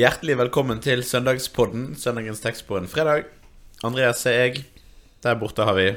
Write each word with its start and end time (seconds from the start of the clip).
Hjertelig 0.00 0.38
velkommen 0.38 0.78
til 0.80 1.02
Søndagspodden, 1.04 1.90
søndagens 1.98 2.40
tekst 2.40 2.62
på 2.64 2.78
en 2.78 2.86
fredag. 2.88 3.26
Andreas 3.84 4.22
er 4.30 4.38
jeg. 4.38 4.62
Der 5.20 5.36
borte 5.36 5.66
har 5.66 5.76
vi 5.76 5.90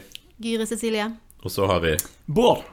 Gyre 0.44 0.66
Cecilie. 0.68 1.06
Og 1.40 1.54
så 1.54 1.70
har 1.70 1.80
vi 1.86 1.94
Bård. 2.26 2.66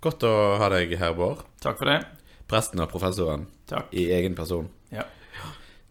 Godt 0.00 0.24
å 0.24 0.32
ha 0.56 0.70
deg 0.72 0.94
her, 0.96 1.12
Bård. 1.18 1.42
Takk 1.60 1.82
for 1.82 1.90
det. 1.92 1.98
Presten 2.48 2.80
og 2.80 2.88
professoren 2.88 3.44
Takk. 3.68 3.92
i 3.92 4.06
egen 4.16 4.38
person. 4.38 4.70
Ja. 4.94 5.04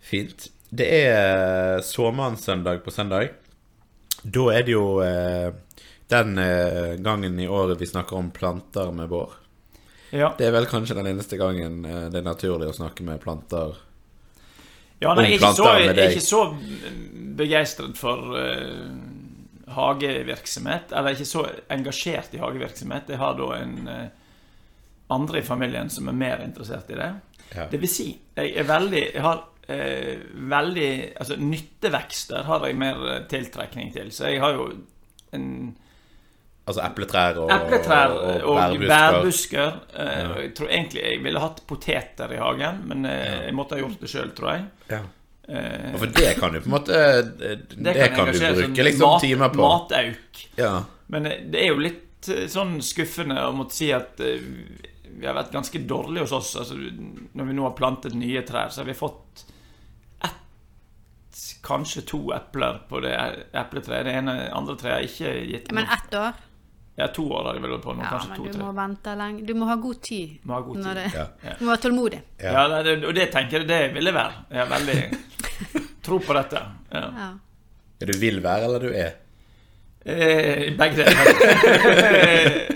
Fint. 0.01 0.47
Det 0.73 0.89
er 1.03 1.85
såmannssøndag 1.85 2.81
på 2.81 2.95
søndag. 2.95 3.35
Da 4.23 4.49
er 4.55 4.65
det 4.65 4.79
jo 4.79 4.85
eh, 5.05 5.51
den 6.09 6.39
eh, 6.41 6.95
gangen 7.05 7.37
i 7.37 7.45
året 7.45 7.77
vi 7.83 7.93
snakker 7.93 8.17
om 8.17 8.33
planter 8.33 8.89
med 8.89 9.13
Bård. 9.13 9.37
Ja. 10.09 10.33
Det 10.39 10.49
er 10.49 10.57
vel 10.57 10.73
kanskje 10.73 10.97
den 11.03 11.13
eneste 11.13 11.37
gangen 11.37 11.83
eh, 11.85 12.07
det 12.09 12.23
er 12.23 12.31
naturlig 12.33 12.73
å 12.73 12.79
snakke 12.81 13.05
med 13.05 13.21
planter. 13.21 13.83
Ja 15.03 15.13
nei, 15.17 15.25
jeg 15.29 15.35
er 15.35 15.41
ikke 15.41 15.55
så, 15.57 15.71
jeg 15.79 15.95
er 15.95 16.13
ikke 16.13 16.23
så 16.23 16.41
begeistret 17.35 17.97
for 17.99 18.35
uh, 18.35 18.93
hagevirksomhet. 19.75 20.93
Eller 20.95 21.15
ikke 21.15 21.27
så 21.29 21.47
engasjert 21.73 22.35
i 22.35 22.41
hagevirksomhet. 22.41 23.11
Jeg 23.11 23.21
har 23.21 23.35
da 23.39 23.49
en 23.59 23.75
uh, 23.89 24.05
andre 25.15 25.41
i 25.41 25.45
familien 25.45 25.91
som 25.91 26.07
er 26.09 26.17
mer 26.17 26.45
interessert 26.45 26.89
i 26.89 26.99
det. 26.99 27.11
Ja. 27.55 27.67
Det 27.71 27.81
vil 27.81 27.91
si, 27.91 28.07
jeg 28.35 28.55
er 28.57 28.65
veldig 28.65 29.01
Jeg 29.13 29.21
har 29.21 29.43
eh, 29.69 30.23
veldig 30.49 30.87
Altså, 31.13 31.35
nyttevekster 31.37 32.47
har 32.47 32.65
jeg 32.65 32.77
mer 32.79 33.03
tiltrekning 33.29 33.93
til. 33.93 34.09
Så 34.11 34.31
jeg 34.31 34.41
har 34.41 34.57
jo 34.57 34.71
en 35.35 35.75
Altså 36.65 36.81
epletrær 36.81 37.37
og, 37.43 37.51
Epletrær 37.53 38.13
og, 38.15 38.29
og, 38.49 38.55
bærbusker. 38.57 38.87
bærbusker. 38.89 39.75
Ja. 39.93 40.29
Jeg 40.41 40.53
tror 40.57 40.71
egentlig 40.73 41.03
jeg 41.03 41.19
ville 41.23 41.43
hatt 41.43 41.59
poteter 41.69 42.31
i 42.33 42.39
hagen, 42.41 42.79
men 42.89 43.05
eh, 43.05 43.43
jeg 43.45 43.53
måtte 43.53 43.77
ha 43.77 43.83
gjort 43.83 43.99
det 44.01 44.09
sjøl, 44.09 44.31
tror 44.37 44.49
jeg. 44.55 44.63
Ja. 44.89 45.01
Eh, 45.45 45.93
For 46.01 46.09
det 46.17 46.31
kan 46.39 46.55
du 46.55 46.57
på 46.63 46.65
en 46.65 46.73
måte 46.73 46.97
Det, 46.97 47.93
kan, 48.15 48.25
du 48.25 48.39
bruke 48.39 48.63
som 48.63 48.73
liksom 48.89 49.05
mat- 49.11 49.21
timer 49.21 49.53
på. 49.53 49.61
Matauk. 49.61 50.41
Ja. 50.57 50.71
Men 51.13 51.29
eh, 51.29 51.43
det 51.53 51.61
er 51.61 51.69
jo 51.69 51.83
litt 51.85 52.31
eh, 52.33 52.47
sånn 52.49 52.79
skuffende 52.81 53.37
å 53.45 53.51
måtte 53.53 53.77
si 53.77 53.91
at 53.93 54.17
eh, 54.25 54.41
vi 55.19 55.29
har 55.29 55.37
vært 55.37 55.53
ganske 55.53 55.83
dårlige 55.85 56.25
hos 56.25 56.33
oss. 56.33 56.55
Altså, 56.63 56.75
når 56.81 57.51
vi 57.51 57.53
nå 57.59 57.67
har 57.69 57.75
plantet 57.77 58.17
nye 58.17 58.41
trær, 58.47 58.73
så 58.73 58.81
har 58.81 58.89
vi 58.89 58.97
fått 58.97 59.45
ett, 60.25 61.45
kanskje 61.63 62.01
to 62.09 62.23
epler 62.35 62.81
på 62.89 62.99
det 63.05 63.13
epletreet. 63.53 64.09
Det 64.09 64.17
ene 64.17 64.35
andre 64.49 64.75
treet 64.81 64.97
har 64.97 65.07
ikke 65.07 65.37
gitt 65.53 65.71
Men 65.77 65.93
ett 65.93 66.17
år? 66.19 66.41
Ja, 66.97 67.07
to 67.11 67.25
år 67.27 67.43
har 67.49 67.53
de 67.57 67.59
vel 67.65 67.79
på 67.83 67.91
nå. 67.95 68.03
Ja, 68.05 68.09
kanskje 68.13 68.29
men 68.29 68.37
to 68.39 68.51
du 68.53 68.59
må 68.63 68.69
vente 68.77 69.15
lenge. 69.19 69.41
Du 69.45 69.53
må 69.59 69.65
ha 69.67 69.75
god 69.83 69.97
tid. 70.01 70.37
Må 70.47 70.53
ha 70.55 70.61
god 70.63 70.77
når 70.79 70.93
tid. 71.01 71.03
Det, 71.11 71.25
Ja. 71.43 71.55
Du 71.59 71.65
må 71.65 71.71
være 71.73 71.81
tålmodig. 71.89 72.21
Ja. 72.39 72.51
Ja, 72.55 72.67
det, 72.83 72.83
det- 73.01 73.07
og 73.09 73.13
det 73.17 73.25
tenker 73.33 73.59
jeg 73.59 73.67
det 73.67 73.81
vil 73.97 74.05
jeg 74.05 74.13
være. 74.15 74.33
Jeg 74.51 74.59
har 74.63 74.71
veldig 74.77 74.99
Tro 76.05 76.19
på 76.21 76.33
dette. 76.37 76.61
Ja. 76.93 77.01
Ja. 77.19 77.29
Er 78.01 78.05
du 78.11 78.17
vil 78.19 78.39
være, 78.43 78.63
eller 78.69 78.79
du 78.79 78.91
er? 78.93 79.11
Eh, 80.05 80.71
begge 80.77 81.03
deler. 81.03 81.25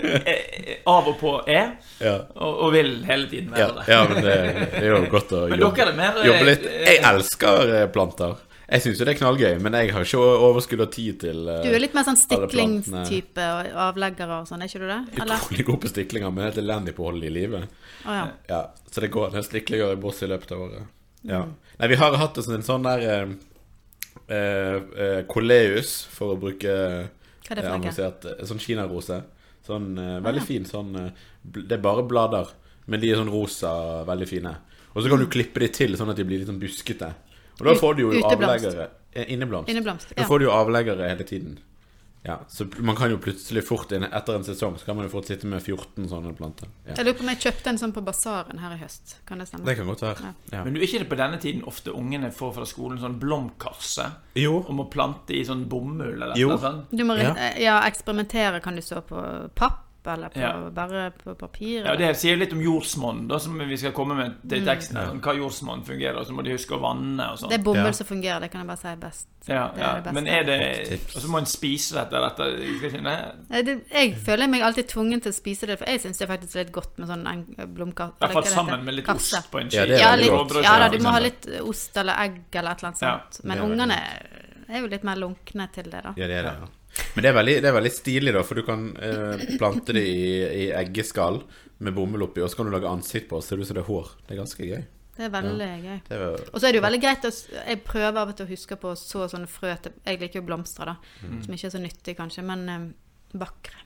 Eh, 0.20 0.80
Av 0.90 1.06
og 1.08 1.16
på 1.20 1.30
er, 1.48 1.76
Ja. 2.02 2.14
og, 2.34 2.56
og 2.66 2.72
vil 2.74 3.04
hele 3.06 3.28
tiden 3.30 3.52
Ja, 3.56 3.68
være 3.68 3.74
det. 3.76 3.84
ja 3.92 3.98
men 4.08 4.24
det, 4.24 4.34
det 4.72 4.80
er 4.80 4.86
jo 4.90 4.98
godt 5.12 5.32
å 5.36 5.40
jobbe, 5.48 5.68
dere 5.76 5.92
er 5.92 5.96
mer, 5.96 6.16
eh, 6.18 6.26
jobbe 6.26 6.46
litt. 6.48 6.64
Jeg 6.88 6.98
elsker 7.10 7.72
eh, 7.76 7.84
planter. 7.94 8.34
Jeg 8.70 8.84
syns 8.84 9.00
jo 9.00 9.06
det 9.08 9.16
er 9.16 9.18
knallgøy, 9.18 9.56
men 9.64 9.74
jeg 9.74 9.90
har 9.96 10.04
ikke 10.06 10.20
overskudd 10.46 10.84
og 10.84 10.92
tid 10.94 11.18
til 11.24 11.42
uh, 11.48 11.58
Du 11.64 11.72
er 11.72 11.82
litt 11.82 11.96
mer 11.96 12.06
sånn 12.06 12.18
stiklingstype 12.20 13.46
og 13.56 13.70
avleggere 13.88 14.40
og 14.40 14.46
sånn, 14.46 14.62
er 14.62 14.70
ikke 14.70 14.84
du 14.84 14.86
det? 14.86 15.00
Eller? 15.16 15.42
Utrolig 15.42 15.66
god 15.72 15.80
på 15.82 15.90
stiklinger, 15.90 16.32
men 16.36 16.46
helt 16.46 16.60
elendig 16.62 16.94
på 16.94 17.02
å 17.02 17.10
holde 17.10 17.26
i 17.26 17.34
live. 17.34 17.64
Oh, 18.06 18.14
ja. 18.14 18.24
Ja, 18.50 18.62
så 18.86 19.02
det 19.02 19.10
går 19.10 19.32
en 19.32 19.40
del 19.40 19.46
stiklinger 19.48 19.96
i 19.96 20.00
boss 20.00 20.22
i 20.22 20.30
løpet 20.30 20.54
av 20.54 20.66
året. 20.68 20.96
Ja. 21.26 21.42
Mm. 21.44 21.56
Nei, 21.80 21.90
vi 21.90 21.98
har 22.00 22.18
hatt 22.20 22.38
en 22.38 22.64
sånn 22.64 22.86
der 22.86 23.06
uh, 23.10 23.34
eh, 24.30 24.76
eh, 24.76 25.20
Coleus, 25.28 26.04
for 26.12 26.34
å 26.34 26.40
bruke 26.40 26.70
Hva 26.70 27.54
er 27.54 27.60
det 27.60 27.64
for 27.64 27.70
noe? 27.70 27.78
avansert 27.80 28.26
eh, 28.30 28.42
Sånn 28.48 28.62
kinarose. 28.62 29.20
Sånn 29.66 29.92
eh, 29.98 30.18
veldig 30.24 30.44
fin 30.46 30.66
sånn 30.68 30.94
Det 31.42 31.76
er 31.76 31.82
bare 31.82 32.06
blader, 32.06 32.52
men 32.86 33.02
de 33.02 33.10
er 33.10 33.20
sånn 33.20 33.32
rosa, 33.32 33.72
veldig 34.08 34.28
fine. 34.28 34.54
Og 34.90 35.02
så 35.02 35.10
kan 35.10 35.22
du 35.22 35.28
klippe 35.30 35.62
de 35.62 35.70
til 35.72 35.98
sånn 35.98 36.10
at 36.12 36.18
de 36.18 36.26
blir 36.26 36.40
litt 36.40 36.50
sånn 36.50 36.62
buskete. 36.62 37.12
Og 37.58 37.66
da 37.66 37.74
får 37.74 37.96
du 37.96 38.02
jo 38.06 38.22
avleggere 38.24 38.88
Inneblomst. 39.26 39.68
Inneblomst. 39.68 40.12
ja. 40.14 40.22
Da 40.22 40.28
får 40.28 40.38
du 40.38 40.44
jo 40.46 40.52
avleggere 40.54 41.08
hele 41.10 41.24
tiden. 41.26 41.58
Ja, 42.22 42.38
Så 42.48 42.66
man 42.84 42.94
kan 42.96 43.08
jo 43.10 43.16
plutselig 43.16 43.62
fort 43.64 43.88
inn- 43.96 44.04
etter 44.04 44.34
en 44.36 44.42
sesong 44.44 44.74
Så 44.78 44.84
kan 44.84 44.94
man 44.94 45.06
jo 45.06 45.10
fort 45.10 45.24
sitte 45.24 45.46
med 45.48 45.62
14 45.62 46.04
sånne 46.06 46.34
planter. 46.36 46.68
Ja. 46.86 46.92
Jeg 46.98 47.06
lurer 47.06 47.16
på 47.16 47.24
om 47.24 47.28
jeg 47.32 47.38
kjøpte 47.40 47.66
en 47.72 47.78
sånn 47.80 47.92
på 47.96 48.02
basaren 48.04 48.58
her 48.60 48.74
i 48.74 48.78
høst. 48.78 49.14
Kan 49.26 49.38
det 49.38 49.48
stemme? 49.48 49.64
Det 49.64 49.76
kan 49.78 49.86
godt 49.88 50.02
være. 50.04 50.34
Ja. 50.52 50.62
Men 50.64 50.74
du, 50.74 50.80
er 50.80 50.84
ikke 50.84 50.98
det 51.00 51.08
på 51.08 51.16
denne 51.16 51.40
tiden 51.40 51.64
ofte 51.64 51.94
ungene 51.96 52.30
får 52.30 52.52
fra 52.54 52.66
skolen 52.68 53.00
sånn 53.00 53.18
blomkasse 53.18 54.04
Jo. 54.36 54.60
om 54.68 54.80
å 54.84 54.90
plante 54.92 55.30
i 55.32 55.42
sånn 55.48 55.64
bomull 55.66 56.12
eller 56.22 56.36
noe 56.36 56.58
sånt? 56.60 56.90
Du 56.92 57.04
må 57.04 57.16
Ja. 57.18 57.32
ja. 57.34 57.50
ja, 57.58 57.80
eksperimentere 57.88 58.60
kan 58.62 58.76
du 58.76 58.82
stå 58.82 59.00
på 59.02 59.50
papp, 59.56 59.86
eller 60.06 60.28
på, 60.30 60.40
Ja. 60.40 60.70
bare 60.70 61.10
på 61.12 61.34
papir. 61.36 61.84
Ja. 61.84 61.96
Det 61.96 62.16
sier 62.16 62.36
litt 62.36 62.52
om 62.52 62.60
jordsmonn, 62.60 63.40
som 63.40 63.58
vi 63.58 63.76
skal 63.76 63.92
komme 63.92 64.14
med 64.16 64.30
Mm. 64.42 64.48
til 64.48 64.64
teksten. 64.64 64.96
Mm. 64.96 65.08
Sånn, 65.10 65.20
Hva 65.20 65.34
jordsmonn 65.36 65.84
fungerer, 65.84 66.16
og 66.18 66.26
så 66.26 66.30
må 66.32 66.42
de 66.44 66.50
huske 66.52 66.70
å 66.76 66.80
vanne 66.80 67.20
og 67.32 67.38
sånn. 67.38 67.48
Det 67.50 67.60
er 67.60 67.64
bomull 67.64 67.84
Ja. 67.86 67.92
som 67.92 68.06
fungerer, 68.06 68.40
det 68.40 68.50
kan 68.50 68.60
jeg 68.60 68.68
bare 68.68 68.76
si 68.78 68.96
best. 69.00 69.26
Ja, 69.48 69.68
det 69.74 69.82
er 69.82 69.94
det 69.94 70.04
beste. 70.04 70.14
Men 70.14 70.26
er 70.28 70.44
det 70.44 71.00
Og 71.16 71.22
så 71.22 71.28
må 71.28 71.38
en 71.38 71.44
spise 71.46 71.94
dette. 71.94 72.10
dette 72.10 72.78
skal 72.78 72.90
ikke 72.90 73.02
det? 73.04 73.34
Nei, 73.50 73.62
det, 73.62 73.88
jeg 73.90 74.14
føler 74.16 74.48
meg 74.48 74.60
alltid 74.62 74.88
tvungen 74.88 75.20
til 75.22 75.32
å 75.32 75.34
spise 75.34 75.66
det, 75.66 75.78
for 75.78 75.84
jeg 75.86 76.00
syns 76.00 76.18
det 76.18 76.28
er 76.30 76.36
faktisk 76.36 76.54
litt 76.54 76.72
godt 76.72 76.98
med 76.98 77.08
sånn 77.08 77.74
blomkake. 77.74 78.12
I 78.20 78.26
hvert 78.26 78.32
fall 78.32 78.42
sammen 78.44 78.84
med 78.84 78.94
litt 78.94 79.08
ost 79.08 79.50
på 79.50 79.60
en 79.60 79.68
Ja, 79.70 79.84
ski. 79.84 79.98
Ja, 79.98 80.14
litt, 80.16 80.62
ja 80.64 80.78
da, 80.78 80.88
du 80.88 80.98
må 80.98 81.10
ha 81.10 81.18
litt 81.18 81.46
ost 81.62 81.96
eller 81.96 82.14
egg 82.18 82.42
eller 82.52 82.70
et 82.72 82.78
eller 82.78 82.88
annet 82.90 83.00
Ja, 83.02 83.20
sånt. 83.30 83.44
Men 83.44 83.58
ungene 83.58 83.96
er 84.68 84.80
jo 84.80 84.86
litt 84.86 85.02
mer 85.04 85.16
lunkne 85.16 85.72
til 85.72 85.84
det, 85.84 86.02
da. 86.04 86.12
Ja, 86.16 86.26
det 86.26 86.36
er 86.36 86.42
det. 86.42 86.54
Ja. 86.60 86.66
Men 87.14 87.24
det 87.24 87.30
er, 87.30 87.36
veldig, 87.36 87.56
det 87.64 87.70
er 87.70 87.76
veldig 87.76 87.92
stilig, 87.94 88.34
da, 88.36 88.44
for 88.46 88.60
du 88.60 88.66
kan 88.66 88.86
eh, 89.02 89.44
plante 89.60 89.96
det 89.96 90.04
i, 90.06 90.30
i 90.64 90.70
eggeskall 90.78 91.42
med 91.80 91.96
bomull 91.96 92.26
oppi, 92.28 92.42
og 92.44 92.50
så 92.52 92.60
kan 92.60 92.68
du 92.68 92.74
lage 92.74 92.90
ansikt 92.90 93.30
på, 93.30 93.40
og 93.40 93.44
ser 93.44 93.58
du 93.58 93.64
ut 93.64 93.70
som 93.70 93.78
det 93.78 93.84
er 93.84 93.90
hår. 93.90 94.14
Det 94.26 94.34
er 94.34 94.40
ganske 94.42 94.68
gøy. 94.68 94.82
Det 95.20 95.26
er 95.26 95.32
veldig 95.34 95.68
gøy. 95.84 95.98
Det 96.06 96.16
er, 96.16 96.42
Og 96.48 96.56
så 96.56 96.66
er 96.66 96.72
det 96.72 96.78
jo 96.78 96.86
veldig 96.86 97.00
greit 97.02 97.26
å 97.28 97.30
Jeg 97.32 97.80
prøver 97.84 98.22
av 98.22 98.30
og 98.30 98.36
til 98.38 98.46
å 98.46 98.52
huske 98.54 98.78
på 98.80 98.92
å 98.92 98.96
så 98.96 99.26
sånne 99.28 99.50
frø 99.50 99.74
til 99.84 99.92
Jeg 100.06 100.20
liker 100.22 100.40
jo 100.40 100.46
blomster, 100.48 100.88
da. 100.88 100.96
Mm. 101.20 101.42
Som 101.44 101.56
ikke 101.56 101.68
er 101.68 101.74
så 101.74 101.82
nyttig, 101.82 102.16
kanskje, 102.16 102.44
men 102.46 102.62
eh, 102.72 102.86
bakre. 103.36 103.84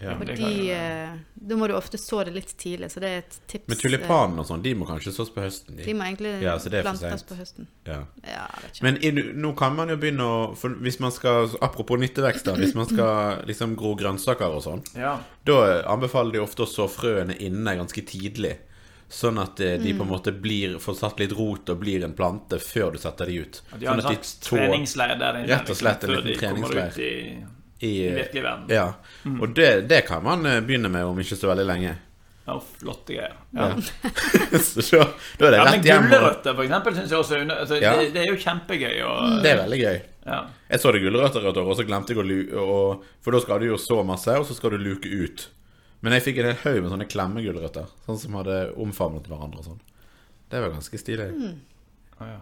Ja. 0.00 0.14
Og 0.16 0.26
de 0.26 0.70
eh, 0.72 1.10
Da 1.36 1.56
må 1.56 1.66
du 1.68 1.74
ofte 1.76 1.98
så 2.00 2.22
det 2.24 2.32
litt 2.34 2.54
tidlig, 2.56 2.88
så 2.92 3.00
det 3.00 3.08
er 3.10 3.18
et 3.22 3.34
tips. 3.48 3.68
Men 3.68 3.78
tulipanene 3.80 4.40
og 4.40 4.46
sånn, 4.48 4.62
de 4.64 4.72
må 4.74 4.86
kanskje 4.88 5.12
sås 5.12 5.30
på 5.34 5.42
høsten? 5.44 5.76
De. 5.76 5.84
De 5.84 5.94
må 5.94 6.04
egentlig 6.08 6.32
Ja, 6.42 6.54
så 6.58 6.70
det 6.72 6.80
er 6.80 6.86
for 6.88 6.96
plantes 7.00 7.20
sent. 7.20 7.28
på 7.28 7.38
høsten. 7.40 7.66
Ja. 7.88 7.98
Ja. 8.24 8.46
Men 8.82 8.96
i, 9.04 9.10
nå 9.12 9.52
kan 9.56 9.76
man 9.76 9.88
jo 9.92 9.96
begynne 10.00 10.24
å 10.24 10.56
For 10.56 10.70
hvis 10.80 11.00
man 11.00 11.12
skal 11.12 11.48
Apropos 11.60 12.00
nyttevekster, 12.00 12.56
hvis 12.60 12.74
man 12.74 12.86
skal 12.88 13.44
liksom 13.50 13.76
gro 13.76 13.94
grønnsaker 13.96 14.56
og 14.56 14.62
sånn, 14.64 14.82
Ja. 14.96 15.18
da 15.44 15.82
anbefaler 15.92 16.32
de 16.32 16.44
ofte 16.44 16.64
å 16.64 16.68
så 16.68 16.88
frøene 16.88 17.36
inne 17.40 17.76
ganske 17.76 18.04
tidlig. 18.06 18.56
Sånn 19.10 19.40
at 19.42 19.58
eh, 19.60 19.76
de 19.82 19.90
på 19.92 20.04
en 20.04 20.08
Mm. 20.08 20.12
måte 20.14 20.30
blir, 20.40 20.76
får 20.78 20.94
satt 21.00 21.18
litt 21.18 21.32
rot 21.34 21.68
og 21.68 21.80
blir 21.80 22.04
en 22.04 22.12
plante 22.14 22.60
før 22.62 22.92
du 22.94 22.98
setter 23.02 23.26
de 23.26 23.40
ut. 23.42 23.62
De 23.78 23.86
har 23.86 23.96
Sånn 23.96 24.04
en 24.04 24.14
slags 24.14 24.34
treningsleir 24.44 25.18
der 25.18 25.40
inne. 25.40 25.48
Rett 25.50 25.68
og 25.72 25.76
slett 25.76 26.04
en 26.04 26.10
liten 26.22 26.38
treningsleir. 26.38 27.48
I, 27.80 27.90
i, 28.06 28.12
virkelig 28.14 28.42
verden. 28.44 28.68
Ja. 28.68 28.92
Og 29.40 29.54
det, 29.56 29.70
det 29.88 30.04
kan 30.08 30.24
man 30.24 30.46
eh, 30.46 30.60
begynne 30.60 30.90
med 30.92 31.04
om 31.08 31.20
ikke 31.20 31.38
så 31.38 31.48
veldig 31.50 31.66
lenge. 31.68 31.94
Ja, 32.44 32.56
flotte 32.80 33.14
greier. 33.14 33.36
Ja. 33.56 33.68
Ja. 33.70 34.58
så 34.60 34.98
da, 35.00 35.46
er 35.46 35.54
det 35.54 35.60
Ja, 35.60 35.64
rett 35.68 35.86
hjem. 35.88 36.08
Gulrøtter, 36.10 36.56
for 36.56 36.66
eksempel, 36.66 36.96
syns 36.98 37.14
jeg 37.14 37.22
også 37.22 37.38
er 37.38 37.54
altså, 37.56 37.78
Ja. 37.80 37.94
det, 37.96 38.10
det 38.16 38.24
er 38.24 38.32
jo 38.32 38.40
kjempegøy. 38.42 38.98
Og, 39.06 39.38
det 39.44 39.52
er 39.52 39.62
veldig 39.62 39.80
gøy. 39.84 40.02
ja. 40.26 40.40
Jeg 40.70 40.82
så 40.82 40.92
det 40.94 41.00
gulrøtter 41.02 41.48
et 41.50 41.62
år, 41.62 41.70
og 41.72 41.78
så 41.78 41.86
glemte 41.88 42.14
jeg 42.14 42.20
å 42.20 42.26
luke 42.26 42.66
For 43.24 43.34
da 43.34 43.40
skal 43.42 43.62
du 43.62 43.70
jo 43.70 43.80
så 43.80 44.02
masse, 44.06 44.36
og 44.38 44.46
så 44.46 44.56
skal 44.58 44.76
du 44.76 44.84
luke 44.84 45.08
ut. 45.08 45.48
Men 46.00 46.16
jeg 46.16 46.28
fikk 46.28 46.40
en 46.40 46.50
hel 46.50 46.60
haug 46.64 46.82
med 46.84 46.92
sånne 46.94 47.08
klemmegulrøtter. 47.10 47.88
Sånn 48.06 48.20
som 48.20 48.38
hadde 48.40 48.60
omfavnet 48.80 49.28
hverandre 49.28 49.60
og 49.60 49.72
sånn. 49.72 49.82
Det 50.50 50.62
var 50.62 50.72
ganske 50.72 51.00
stilig. 51.00 51.28
Å, 52.20 52.28
ja. 52.28 52.40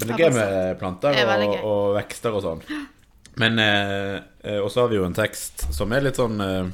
Men 0.00 0.10
det 0.10 0.14
er 0.16 0.24
gøy 0.24 0.34
med 0.34 0.78
planter 0.80 1.14
er 1.14 1.28
og, 1.46 1.52
og 1.62 1.84
vekster 2.00 2.34
og 2.34 2.42
sånn. 2.44 2.64
Men 3.36 3.58
eh, 3.58 4.20
eh, 4.44 4.58
Og 4.62 4.70
så 4.70 4.84
har 4.84 4.88
vi 4.92 4.96
jo 5.00 5.04
en 5.08 5.14
tekst 5.16 5.64
som 5.74 5.90
er 5.92 6.04
litt 6.06 6.16
sånn 6.20 6.40
eh, 6.40 6.68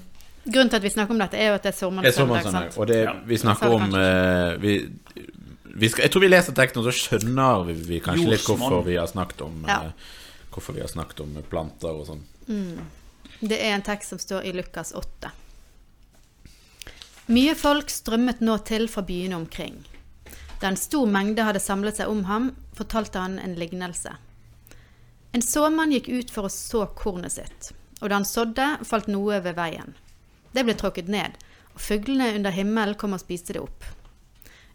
Grunnen 0.45 0.71
til 0.73 0.77
at 0.81 0.85
vi 0.85 0.91
snakker 0.93 1.15
om 1.15 1.21
dette, 1.21 1.37
er 1.41 1.51
jo 1.51 1.55
at 1.59 1.63
det 1.67 1.71
er 1.75 1.79
sommersøndag. 1.79 2.77
Og 2.81 2.87
det, 2.89 2.99
Ja, 3.05 3.13
vi 3.29 3.37
snakker 3.41 3.69
det 3.69 3.77
om 3.77 3.95
eh, 3.97 4.55
vi, 4.61 4.75
vi 5.81 5.89
skal, 5.93 6.05
Jeg 6.07 6.13
tror 6.15 6.25
vi 6.25 6.31
leser 6.33 6.57
teksten, 6.57 6.81
og 6.83 6.89
så 6.89 6.95
skjønner 6.97 7.67
vi, 7.69 7.75
vi 7.95 8.01
kanskje 8.05 8.33
litt 8.33 8.47
hvorfor 8.49 8.85
vi 8.87 8.97
har 8.97 9.07
snakket 9.11 9.45
om 9.47 9.65
Ja. 9.69 9.83
eh, 9.91 10.17
Hvorfor 10.51 10.75
vi 10.75 10.81
har 10.83 10.89
snakket 10.91 11.21
om 11.23 11.37
planter 11.49 11.93
og 11.95 12.09
sånn. 12.09 12.25
Det 13.41 13.57
er 13.63 13.77
en 13.77 13.85
tekst 13.87 14.11
som 14.11 14.19
står 14.19 14.49
i 14.49 14.53
Lukas 14.57 14.91
8. 14.99 15.31
Mye 17.31 17.55
folk 17.55 17.93
strømmet 17.93 18.41
nå 18.43 18.57
til 18.67 18.89
fra 18.91 19.05
byene 19.07 19.37
omkring. 19.39 19.77
Da 20.61 20.73
en 20.73 20.77
stor 20.81 21.07
mengde 21.07 21.45
hadde 21.47 21.63
samlet 21.63 22.01
seg 22.01 22.11
om 22.11 22.25
ham, 22.27 22.51
fortalte 22.75 23.23
han 23.23 23.39
en 23.39 23.55
lignelse. 23.61 24.17
En 25.33 25.43
såmann 25.43 25.93
gikk 25.95 26.09
ut 26.11 26.31
for 26.35 26.49
å 26.49 26.51
så 26.51 26.87
kornet 26.99 27.37
sitt, 27.37 27.71
og 28.01 28.11
da 28.11 28.19
han 28.19 28.27
sådde, 28.27 28.67
falt 28.87 29.07
noe 29.07 29.39
ved 29.45 29.55
veien. 29.55 29.95
Det 30.51 30.65
ble 30.67 30.75
tråkket 30.75 31.11
ned, 31.13 31.37
og 31.71 31.83
fuglene 31.85 32.33
under 32.35 32.55
himmelen 32.55 32.99
kom 32.99 33.15
og 33.15 33.23
spiste 33.23 33.55
det 33.55 33.63
opp. 33.63 33.87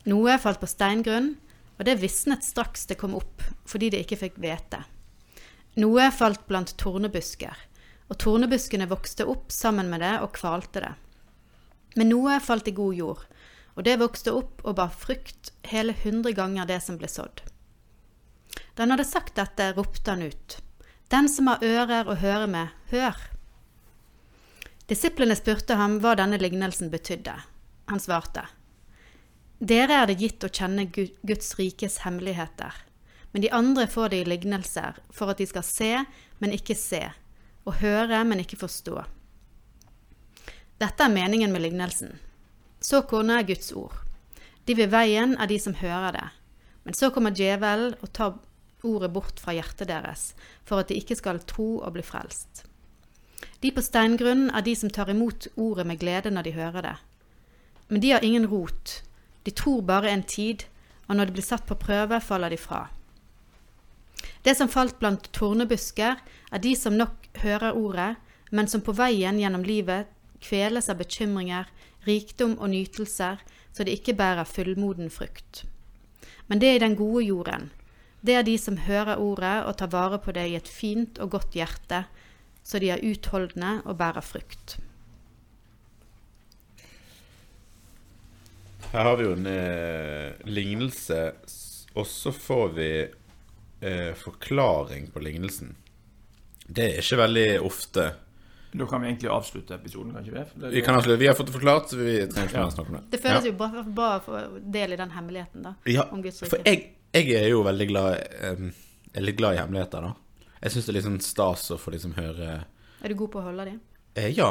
Noe 0.08 0.38
falt 0.40 0.62
på 0.62 0.70
steingrunn, 0.72 1.34
og 1.76 1.88
det 1.88 1.98
visnet 2.00 2.46
straks 2.48 2.86
det 2.88 2.96
kom 3.02 3.18
opp, 3.18 3.44
fordi 3.68 3.90
det 3.92 4.06
ikke 4.06 4.22
fikk 4.22 4.38
hvete. 4.40 4.86
Noe 5.84 6.08
falt 6.16 6.46
blant 6.48 6.72
tornebusker, 6.80 7.56
og 8.08 8.20
tornebuskene 8.22 8.88
vokste 8.88 9.28
opp 9.28 9.52
sammen 9.52 9.90
med 9.92 10.06
det 10.06 10.14
og 10.22 10.32
kvalte 10.38 10.86
det. 10.86 10.94
Men 12.00 12.14
noe 12.14 12.40
falt 12.44 12.70
i 12.72 12.76
god 12.76 12.96
jord, 12.96 13.26
og 13.76 13.84
det 13.84 13.98
vokste 14.00 14.32
opp 14.32 14.64
og 14.64 14.78
bar 14.80 14.96
frukt 14.96 15.52
hele 15.68 15.98
hundre 16.06 16.32
ganger 16.38 16.70
det 16.70 16.80
som 16.86 16.96
ble 17.02 17.12
sådd. 17.12 17.44
Da 18.76 18.84
han 18.84 18.92
hadde 18.92 19.08
sagt 19.08 19.38
dette, 19.40 19.72
ropte 19.74 20.12
han 20.12 20.22
ut. 20.22 20.58
Den 21.08 21.30
som 21.30 21.48
har 21.48 21.64
ører 21.64 22.10
å 22.12 22.18
høre 22.20 22.48
med, 22.52 22.74
hør. 22.92 23.16
Disiplene 24.90 25.38
spurte 25.38 25.78
ham 25.80 26.00
hva 26.04 26.16
denne 26.20 26.38
lignelsen 26.42 26.92
betydde. 26.92 27.34
Han 27.90 28.02
svarte. 28.02 28.44
Dere 29.60 30.02
er 30.02 30.10
det 30.10 30.20
gitt 30.20 30.44
å 30.44 30.52
kjenne 30.52 30.90
Guds 30.92 31.54
rikes 31.56 32.02
hemmeligheter, 32.04 32.74
men 33.32 33.46
de 33.46 33.52
andre 33.56 33.88
får 33.88 34.12
det 34.12 34.20
i 34.22 34.28
lignelser 34.28 35.00
for 35.16 35.32
at 35.32 35.40
de 35.40 35.48
skal 35.48 35.64
se, 35.64 35.92
men 36.44 36.54
ikke 36.54 36.76
se, 36.76 37.02
og 37.64 37.80
høre, 37.80 38.20
men 38.28 38.44
ikke 38.44 38.60
forstå. 38.60 39.00
Dette 40.84 41.08
er 41.08 41.14
meningen 41.14 41.56
med 41.56 41.64
lignelsen. 41.64 42.18
Såkornet 42.84 43.40
er 43.40 43.48
Guds 43.54 43.72
ord. 43.72 43.96
De 44.68 44.76
ved 44.76 44.92
veien 44.92 45.38
er 45.40 45.48
de 45.48 45.58
som 45.62 45.78
hører 45.80 46.18
det. 46.18 46.28
Men 46.84 46.98
så 46.98 47.10
kommer 47.14 47.34
djevelen 47.34 47.96
og 48.04 48.12
tar 48.14 48.36
ordet 48.86 49.12
bort 49.14 49.42
fra 49.42 49.56
hjertet 49.56 49.90
deres, 49.90 50.34
for 50.66 50.82
at 50.82 50.90
de 50.90 51.00
ikke 51.00 51.18
skal 51.18 51.42
tro 51.50 51.80
og 51.82 51.96
bli 51.96 52.06
frelst. 52.06 52.66
De 53.62 53.72
på 53.74 53.84
steingrunnen 53.84 54.52
er 54.54 54.64
de 54.66 54.76
som 54.78 54.92
tar 54.94 55.10
imot 55.12 55.48
ordet 55.56 55.88
med 55.88 56.00
glede 56.00 56.32
når 56.32 56.48
de 56.48 56.56
hører 56.56 56.86
det. 56.86 56.96
Men 57.90 58.02
de 58.02 58.12
har 58.12 58.24
ingen 58.24 58.48
rot, 58.50 59.02
de 59.46 59.52
tror 59.52 59.82
bare 59.82 60.12
en 60.12 60.24
tid, 60.24 60.66
og 61.08 61.16
når 61.16 61.26
de 61.26 61.38
blir 61.38 61.46
satt 61.46 61.66
på 61.70 61.78
prøve, 61.78 62.20
faller 62.22 62.50
de 62.50 62.58
fra. 62.58 62.88
Det 64.46 64.56
som 64.58 64.70
falt 64.70 64.98
blant 65.00 65.30
tornebusker, 65.34 66.18
er 66.52 66.62
de 66.62 66.76
som 66.78 66.94
nok 66.98 67.30
hører 67.42 67.78
ordet, 67.78 68.16
men 68.52 68.68
som 68.68 68.82
på 68.82 68.94
veien 68.94 69.40
gjennom 69.42 69.66
livet 69.66 70.10
kveles 70.46 70.90
av 70.90 71.00
bekymringer, 71.02 71.70
rikdom 72.06 72.58
og 72.60 72.70
nytelser, 72.74 73.42
så 73.74 73.84
de 73.84 73.96
ikke 73.98 74.16
bærer 74.18 74.48
fullmoden 74.48 75.10
frukt. 75.10 75.66
Men 76.48 76.62
det 76.62 76.76
er 76.76 76.84
den 76.86 76.96
gode 76.96 77.26
jorden. 77.26 77.72
Det 78.26 78.34
er 78.34 78.46
de 78.48 78.56
som 78.58 78.78
hører 78.82 79.22
ordet 79.22 79.54
og 79.68 79.76
tar 79.78 79.92
vare 79.94 80.18
på 80.22 80.34
det 80.34 80.48
i 80.50 80.58
et 80.58 80.70
fint 80.72 81.20
og 81.22 81.36
godt 81.36 81.54
hjerte, 81.58 82.06
så 82.66 82.82
de 82.82 82.90
er 82.90 83.04
utholdende 83.06 83.78
og 83.86 84.00
bærer 84.00 84.26
frukt. 84.26 84.80
Her 88.96 89.10
har 89.12 89.20
vi 89.20 89.28
jo 89.28 89.36
en 89.36 89.50
eh, 89.52 90.42
lignelse, 90.48 91.22
og 91.94 92.08
så 92.10 92.32
får 92.34 92.74
vi 92.78 92.90
eh, 93.04 94.12
forklaring 94.18 95.12
på 95.14 95.22
lignelsen. 95.22 95.76
Det 96.66 96.86
er 96.86 97.02
ikke 97.04 97.20
veldig 97.20 97.50
ofte. 97.62 98.08
Da 98.76 98.88
kan 98.90 99.04
vi 99.04 99.12
egentlig 99.12 99.30
avslutte 99.32 99.76
episoden, 99.76 100.16
kan 100.16 100.26
ikke 100.26 100.46
vi? 100.64 100.72
Vi 100.80 100.82
kan 100.84 100.98
avslutte. 100.98 101.20
Vi 101.22 101.28
har 101.28 101.38
fått 101.38 101.52
det 101.52 101.58
forklart, 101.60 101.92
så 101.92 102.00
vi 102.00 102.18
trenger 102.26 102.50
ikke 102.50 102.64
ja. 102.64 102.70
snakke 102.74 102.92
om 102.92 102.98
det. 102.98 103.06
Det 103.14 103.22
føles 103.22 103.46
ja. 103.46 103.52
jo 103.52 103.58
bra, 103.60 103.86
bra 104.00 104.12
å 104.18 104.24
få 104.26 104.44
del 104.74 104.96
i 104.96 105.00
den 105.00 105.14
hemmeligheten, 105.14 105.70
da. 105.70 105.76
Ja, 105.92 106.10
for 106.10 106.58
jeg, 106.66 106.95
jeg, 107.16 107.32
er 107.40 107.50
jo 107.50 107.64
veldig 107.66 107.88
glad, 107.90 108.22
um, 108.52 108.70
litt 109.24 109.40
glad 109.40 109.56
i 109.56 109.62
hemmeligheter, 109.62 110.06
da. 110.06 110.52
Jeg 110.62 110.74
syns 110.74 110.88
det 110.88 110.92
er 110.92 110.98
litt 110.98 111.08
sånn 111.08 111.24
stas 111.24 111.66
å 111.74 111.80
få 111.80 111.94
liksom 111.94 112.16
høre 112.18 112.50
Er 112.66 113.12
du 113.12 113.18
god 113.20 113.32
på 113.34 113.42
å 113.42 113.46
holde 113.48 113.68
dem? 113.70 113.82
Eh, 114.18 114.32
ja. 114.34 114.50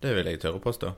Det 0.00 0.12
vil 0.16 0.28
jeg 0.30 0.40
tørre 0.40 0.60
å 0.60 0.64
påstå. 0.64 0.90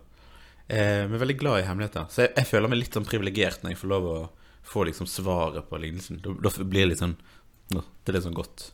Eh, 0.67 1.03
men 1.11 1.19
veldig 1.21 1.37
glad 1.41 1.61
i 1.61 1.67
hemmeligheter. 1.67 2.07
Så 2.11 2.25
jeg, 2.25 2.33
jeg 2.39 2.49
føler 2.49 2.71
meg 2.71 2.81
litt 2.81 2.97
sånn 2.97 3.07
privilegert 3.07 3.63
når 3.63 3.75
jeg 3.75 3.81
får 3.83 3.93
lov 3.93 4.09
å 4.09 4.19
få 4.73 4.87
liksom 4.89 5.09
svaret 5.11 5.67
på 5.69 5.81
lignelsen. 5.83 6.21
Da, 6.23 6.35
da 6.39 6.53
blir 6.63 6.85
det 6.85 6.93
litt 6.93 7.03
sånn 7.03 7.17
Det 7.73 8.13
er 8.13 8.17
litt 8.17 8.27
sånn 8.27 8.37
godt. 8.37 8.69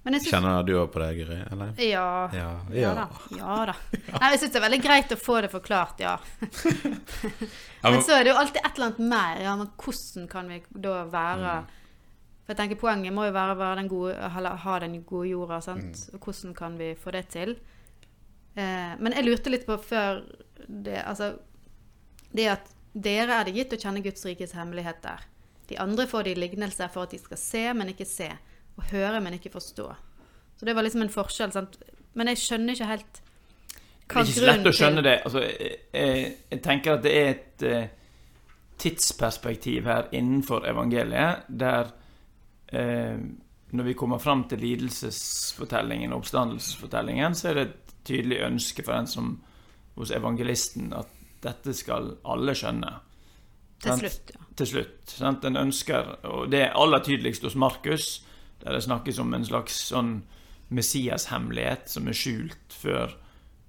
Synes... 0.00 0.30
Kjenner 0.30 0.62
du 0.64 0.72
òg 0.80 0.86
på 0.94 1.00
det, 1.02 1.10
Guri? 1.18 1.38
Eller? 1.52 1.72
Ja. 1.84 2.30
Ja, 2.32 2.46
ja. 2.72 2.78
ja 2.80 2.92
da. 2.96 3.04
Ja, 3.36 3.56
da. 3.68 3.74
Nei, 4.14 4.30
jeg 4.32 4.40
syns 4.40 4.54
det 4.54 4.60
er 4.60 4.64
veldig 4.64 4.80
greit 4.84 5.12
å 5.12 5.18
få 5.20 5.36
det 5.44 5.50
forklart, 5.52 6.00
ja. 6.00 6.14
men 7.84 8.00
så 8.06 8.16
er 8.16 8.24
det 8.24 8.32
jo 8.32 8.38
alltid 8.40 8.62
et 8.62 8.70
eller 8.72 8.86
annet 8.86 9.02
mer. 9.12 9.42
Ja, 9.44 9.58
men 9.60 9.68
hvordan 9.76 10.30
kan 10.32 10.48
vi 10.48 10.62
da 10.72 11.02
være 11.12 11.58
mm. 11.60 11.76
For 12.50 12.56
jeg 12.56 12.64
tenker 12.64 12.78
Poenget 12.80 13.14
må 13.14 13.28
jo 13.28 13.34
være, 13.36 13.54
være 13.60 13.78
den 13.78 13.88
gode, 13.92 14.14
ha 14.18 14.78
den 14.82 14.96
gode 15.06 15.28
jorda. 15.30 15.60
sant? 15.62 16.00
Og 16.16 16.24
Hvordan 16.24 16.54
kan 16.58 16.78
vi 16.80 16.88
få 16.98 17.12
det 17.14 17.28
til? 17.30 17.52
Eh, 18.58 18.96
men 18.98 19.14
jeg 19.14 19.22
lurte 19.28 19.52
litt 19.52 19.68
på 19.68 19.76
før 19.78 20.24
det 20.66 20.96
Altså 21.04 21.36
Det 22.34 22.48
at 22.50 22.72
dere 22.90 23.36
er 23.36 23.46
det 23.46 23.54
gitt 23.54 23.76
å 23.76 23.78
kjenne 23.78 24.02
Guds 24.02 24.26
rikes 24.26 24.56
hemmeligheter. 24.58 25.22
De 25.70 25.78
andre 25.78 26.08
får 26.10 26.26
det 26.26 26.32
i 26.34 26.40
lignelse 26.42 26.88
for 26.90 27.06
at 27.06 27.14
de 27.14 27.20
skal 27.22 27.38
se, 27.38 27.62
men 27.78 27.92
ikke 27.92 28.08
se. 28.08 28.26
Og 28.80 28.86
høre, 28.94 29.20
men 29.20 29.36
ikke 29.36 29.52
forstå. 29.52 29.88
Så 30.56 30.68
det 30.68 30.74
var 30.76 30.86
liksom 30.86 31.04
en 31.04 31.12
forskjell. 31.12 31.52
Sant? 31.52 31.76
Men 32.16 32.32
jeg 32.32 32.40
skjønner 32.40 32.76
ikke 32.76 32.88
helt 32.90 33.20
hva 34.10 34.24
grunnen 34.24 34.32
til 34.32 34.40
Det 34.42 34.48
er 34.48 34.56
ikke 34.56 34.56
så 34.56 34.56
lett 34.56 34.70
å 34.70 34.76
skjønne 34.78 35.04
det. 35.06 35.16
Altså, 35.28 35.42
jeg, 35.44 36.30
jeg, 36.50 36.62
tenker 36.64 36.96
at 36.96 37.04
det 37.04 37.12
er 37.18 37.28
et 37.34 37.66
uh, 37.68 38.16
tidsperspektiv 38.80 39.86
her 39.90 40.08
innenfor 40.16 40.66
evangeliet 40.70 41.46
der 41.48 41.92
uh, 42.74 43.20
når 43.70 43.86
vi 43.86 43.94
kommer 43.94 44.18
fram 44.18 44.48
til 44.50 44.64
lidelsesfortellingen 44.64 46.12
og 46.12 46.24
oppstandelsesfortellingen, 46.24 47.36
så 47.38 47.52
er 47.52 47.58
det 47.58 47.66
et 47.68 47.94
tydelig 48.08 48.40
ønske 48.48 48.82
for 48.82 48.96
den 48.96 49.06
som 49.06 49.36
hos 49.94 50.10
evangelisten 50.14 50.90
at 50.96 51.12
dette 51.44 51.74
skal 51.76 52.16
alle 52.28 52.56
skjønne. 52.58 52.90
Til 53.80 54.02
slutt, 54.02 54.32
ja. 54.34 54.42
Til 54.58 54.68
slutt. 54.68 55.12
Sant? 55.12 55.42
Den 55.44 55.56
ønsker, 55.56 56.16
og 56.28 56.50
det 56.52 56.64
er 56.66 56.74
aller 56.76 57.04
tydeligst 57.04 57.46
hos 57.46 57.56
Markus, 57.56 58.08
der 58.60 58.76
det 58.76 58.84
snakkes 58.84 59.18
om 59.22 59.34
en 59.34 59.46
slags 59.46 59.78
sånn 59.88 60.20
Messias-hemmelighet 60.70 61.90
som 61.90 62.08
er 62.08 62.16
skjult 62.16 62.74
før 62.76 63.16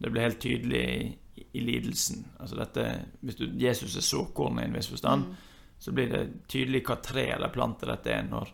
det 0.02 0.10
blir 0.10 0.26
helt 0.26 0.42
tydelig 0.42 0.82
i, 0.82 1.46
i 1.58 1.64
lidelsen. 1.66 2.26
Altså 2.40 2.58
dette, 2.58 2.86
Hvis 3.22 3.38
du, 3.38 3.46
Jesus 3.62 3.96
er 3.98 4.06
såkornet 4.06 4.66
i 4.66 4.70
en 4.70 4.78
viss 4.78 4.90
forstand, 4.90 5.28
mm. 5.30 5.78
så 5.80 5.94
blir 5.98 6.10
det 6.10 6.24
tydelig 6.50 6.84
hva 6.88 6.98
tre 7.02 7.28
eller 7.36 7.54
plante 7.54 7.90
dette 7.90 8.14
er, 8.14 8.26
når 8.30 8.54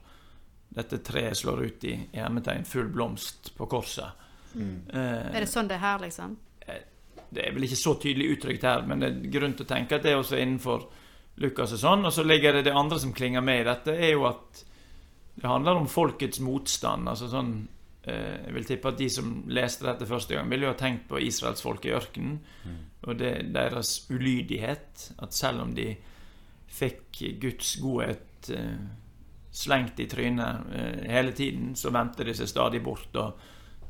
dette 0.78 1.00
treet 1.04 1.38
slår 1.40 1.64
ut 1.64 1.88
i 1.88 1.96
hermetegn 2.14 2.68
full 2.68 2.92
blomst 2.92 3.54
på 3.58 3.68
korset. 3.72 4.28
Mm. 4.54 4.76
Eh, 4.94 5.32
er 5.36 5.44
det 5.44 5.50
sånn 5.52 5.70
det 5.70 5.78
er 5.80 5.84
her, 5.86 6.00
liksom? 6.04 6.36
Eh, 6.68 6.84
det 7.30 7.44
er 7.44 7.56
vel 7.56 7.68
ikke 7.68 7.80
så 7.80 7.96
tydelig 8.00 8.32
uttrykt 8.36 8.68
her, 8.68 8.84
men 8.88 9.04
det 9.04 9.10
er 9.10 9.36
grunn 9.38 9.56
til 9.58 9.68
å 9.68 9.72
tenke 9.72 9.98
at 9.98 10.06
det 10.06 10.14
er 10.14 10.22
også 10.22 10.40
innenfor 10.40 10.88
Lukas 11.44 11.76
og 11.76 11.82
sånn. 11.82 12.06
Og 12.08 12.14
så 12.14 12.26
ligger 12.28 12.58
det 12.58 12.68
det 12.68 12.76
andre 12.76 13.00
som 13.00 13.16
klinger 13.16 13.44
med 13.46 13.62
i 13.62 13.68
dette, 13.68 13.96
er 13.96 14.16
jo 14.16 14.28
at 14.30 14.64
det 15.38 15.48
handler 15.48 15.80
om 15.80 15.88
folkets 15.90 16.42
motstand. 16.42 17.10
altså 17.10 17.30
sånn 17.30 17.52
eh, 18.04 18.46
Jeg 18.48 18.54
vil 18.56 18.68
tippe 18.72 18.90
at 18.90 19.00
de 19.00 19.10
som 19.14 19.32
leste 19.54 19.86
dette 19.86 20.10
første 20.10 20.34
gang, 20.34 20.50
ville 20.50 20.66
jo 20.66 20.74
ha 20.74 20.80
tenkt 20.80 21.08
på 21.10 21.22
israelsfolket 21.22 21.92
i 21.92 21.96
ørkenen. 21.98 22.38
Mm. 22.66 22.78
Og 23.08 23.20
det, 23.20 23.34
deres 23.54 24.00
ulydighet. 24.10 25.12
At 25.22 25.38
selv 25.38 25.68
om 25.68 25.76
de 25.78 25.92
fikk 26.78 27.22
Guds 27.42 27.76
godhet 27.84 28.50
eh, 28.54 28.80
slengt 29.54 30.00
i 30.00 30.08
trynet 30.10 30.74
eh, 30.74 31.06
hele 31.14 31.32
tiden, 31.38 31.76
så 31.76 31.94
vendte 31.94 32.26
de 32.26 32.36
seg 32.38 32.50
stadig 32.50 32.82
bort 32.86 33.16
og 33.18 33.38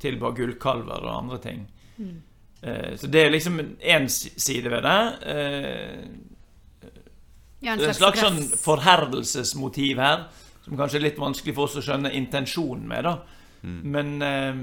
tilba 0.02 0.32
gullkalver 0.36 1.04
og 1.04 1.14
andre 1.16 1.40
ting. 1.44 1.64
Mm. 1.98 2.18
Eh, 2.62 2.96
så 3.00 3.08
det 3.08 3.24
er 3.24 3.34
liksom 3.34 3.60
én 3.80 4.08
side 4.12 4.72
ved 4.72 4.84
det. 4.84 5.02
Eh, 5.34 6.04
ja, 7.60 7.74
en, 7.74 7.82
en 7.82 7.96
slags 7.98 8.22
sånn 8.22 8.44
forherdelsesmotiv 8.62 10.04
her, 10.04 10.28
som 10.68 10.78
kanskje 10.78 11.00
er 11.00 11.06
litt 11.06 11.20
vanskelig 11.20 11.56
for 11.56 11.70
oss 11.70 11.78
å 11.80 11.84
skjønne 11.86 12.12
intensjonen 12.18 12.88
med, 12.90 13.08
da. 13.08 13.16
Mm. 13.64 13.80
Men 13.94 14.22
eh, 14.22 14.56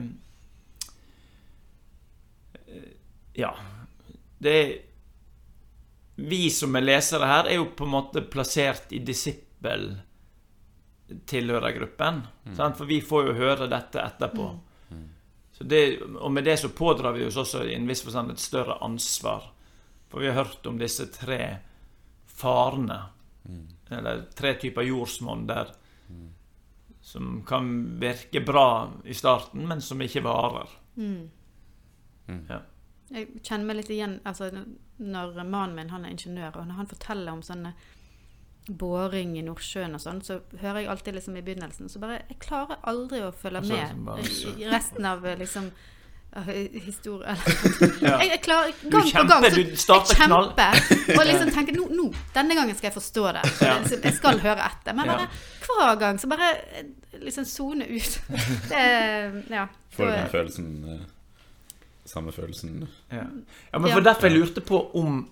Ja. 3.35 3.55
Det 4.39 4.51
er 4.51 4.75
Vi 6.15 6.51
som 6.51 6.77
er 6.77 6.85
lesere 6.85 7.27
her, 7.27 7.49
er 7.51 7.57
jo 7.59 7.73
på 7.75 7.89
en 7.89 7.91
måte 7.91 8.21
plassert 8.31 8.93
i 8.95 9.01
disippel 9.03 9.97
tilhørergruppen. 11.27 12.21
Mm. 12.45 12.55
For 12.79 12.87
vi 12.87 13.01
får 13.03 13.27
jo 13.27 13.33
høre 13.41 13.67
dette 13.67 13.99
etterpå. 13.99 14.47
Mm. 14.95 15.09
Det, 15.59 15.81
og 16.21 16.31
med 16.31 16.47
det 16.47 16.55
så 16.63 16.71
pådrar 16.71 17.17
vi 17.17 17.27
oss 17.27 17.41
også 17.41 17.65
i 17.67 17.75
en 17.75 17.89
viss 17.91 18.05
forstand 18.07 18.31
et 18.31 18.39
større 18.39 18.79
ansvar. 18.87 19.51
For 20.07 20.23
vi 20.23 20.31
har 20.31 20.39
hørt 20.45 20.67
om 20.71 20.79
disse 20.79 21.09
tre 21.11 21.57
farene. 22.31 23.01
Mm. 23.43 23.67
Eller 23.99 24.23
tre 24.39 24.55
typer 24.63 24.87
jordsmonn 24.87 25.49
der 25.51 25.75
mm. 26.09 26.29
som 27.01 27.43
kan 27.47 27.73
virke 28.01 28.41
bra 28.45 28.93
i 29.05 29.15
starten, 29.15 29.67
men 29.69 29.83
som 29.83 30.03
ikke 30.03 30.25
varer. 30.25 30.71
Mm. 30.97 31.31
mm. 32.27 32.47
Ja. 32.49 32.63
Jeg 33.15 33.43
kjenner 33.45 33.69
meg 33.69 33.77
litt 33.83 33.91
igjen 33.93 34.15
altså, 34.25 34.49
når 34.97 35.37
mannen 35.45 35.77
min 35.77 35.93
han 35.93 36.07
er 36.07 36.15
ingeniør, 36.15 36.57
og 36.61 36.71
når 36.71 36.81
han 36.81 36.89
forteller 36.91 37.35
om 37.35 37.43
sånne 37.45 37.75
boring 38.69 39.35
i 39.37 39.43
Nordsjøen 39.45 39.97
og 39.97 40.01
sånn, 40.01 40.23
så 40.25 40.39
hører 40.63 40.81
jeg 40.81 40.91
alltid 40.95 41.19
liksom 41.19 41.35
i 41.37 41.43
begynnelsen 41.45 41.91
Så 41.93 42.01
bare 42.01 42.23
Jeg 42.31 42.39
klarer 42.41 42.81
aldri 42.89 43.21
å 43.21 43.33
følge 43.37 43.61
med 43.69 44.25
i 44.57 44.71
resten 44.71 45.05
av 45.05 45.27
liksom 45.39 45.69
historie 46.85 47.37
Ja. 48.03 48.19
jeg, 48.19 48.29
jeg 48.31 48.41
klarer 48.43 48.73
gang 48.91 48.91
på 48.91 49.23
gang 49.29 49.45
kjemper, 49.45 49.51
så, 49.51 49.63
du 49.71 49.77
starter 49.77 50.15
Jeg 50.19 50.27
knall. 50.27 50.49
kjemper 50.57 51.19
og 51.19 51.27
liksom 51.29 51.51
tenker 51.55 51.77
nå, 51.79 51.85
nå, 51.95 52.07
denne 52.35 52.55
gangen 52.59 52.75
skal 52.77 52.89
jeg 52.91 52.95
forstå 52.97 53.25
det. 53.37 53.43
Ja. 53.63 53.75
liksom, 53.79 54.01
jeg 54.09 54.15
skal 54.19 54.39
høre 54.43 54.67
etter. 54.67 54.97
Men 54.99 55.07
bare 55.13 55.29
hver 55.65 55.99
gang 56.01 56.19
så 56.19 56.27
bare 56.33 56.49
eh, 56.81 56.89
liksom 57.23 57.45
sone 57.49 57.87
ut. 57.87 58.21
Det, 58.71 58.85
ja. 59.55 59.67
Får 59.95 60.05
du 60.07 60.13
den 60.13 60.29
følelsen 60.33 60.67
eh, 60.95 61.05
Samme 62.05 62.33
følelsen 62.37 62.83
Ja. 63.11 63.23
ja, 63.73 63.79
men 63.79 63.89
Ja. 63.89 63.95
for 63.95 64.01
derfor 64.05 64.29
jeg 64.29 64.39
lurte 64.41 64.61
på 64.61 64.83
om 65.01 65.23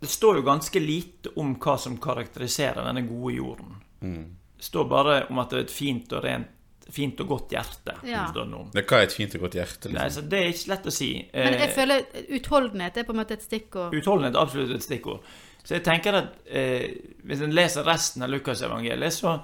Det 0.00 0.08
står 0.10 0.36
jo 0.36 0.42
ganske 0.42 0.80
lite 0.80 1.30
om 1.36 1.54
hva 1.60 1.78
som 1.78 1.96
karakteriserer 2.00 2.84
denne 2.84 3.02
gode 3.08 3.34
jorden. 3.36 3.76
mm. 4.00 4.36
Det 4.60 4.64
står 4.66 4.84
bare 4.90 5.14
om 5.30 5.38
at 5.40 5.50
det 5.50 5.56
er 5.58 5.62
et 5.64 5.70
fint 5.72 6.12
og 6.12 6.24
rent 6.24 6.46
Fint 6.90 7.20
og 7.22 7.28
godt 7.30 7.52
hjerte. 7.54 7.94
Ja. 8.08 8.24
det 8.74 8.82
Hva 8.88 8.98
er 8.98 9.06
et 9.06 9.14
fint 9.14 9.34
og 9.38 9.44
godt 9.46 9.54
hjerte? 9.58 9.92
Nei, 9.92 10.04
Liksom? 10.08 10.24
så 10.24 10.28
Det 10.32 10.38
er 10.40 10.50
ikke 10.50 10.72
lett 10.72 10.86
å 10.90 10.94
si. 10.94 11.10
Men 11.34 11.54
jeg 11.54 11.68
Eh, 11.68 11.74
føler 11.76 12.04
utholdenhet 12.38 12.96
er 12.96 13.06
på 13.08 13.14
en 13.14 13.20
måte 13.22 13.36
et 13.38 13.46
stikkord. 13.46 13.94
Utholdenhet 13.94 14.34
er 14.34 14.42
absolutt 14.42 14.74
et 14.74 14.86
stikkord. 14.86 15.20
Så 15.62 15.76
jeg 15.76 15.84
tenker 15.84 16.16
at 16.18 16.38
eh, 16.46 16.86
hvis 17.24 17.42
en 17.44 17.54
leser 17.54 17.84
resten 17.86 18.24
av 18.24 18.30
Lukasevangeliet, 18.32 19.12
så 19.12 19.36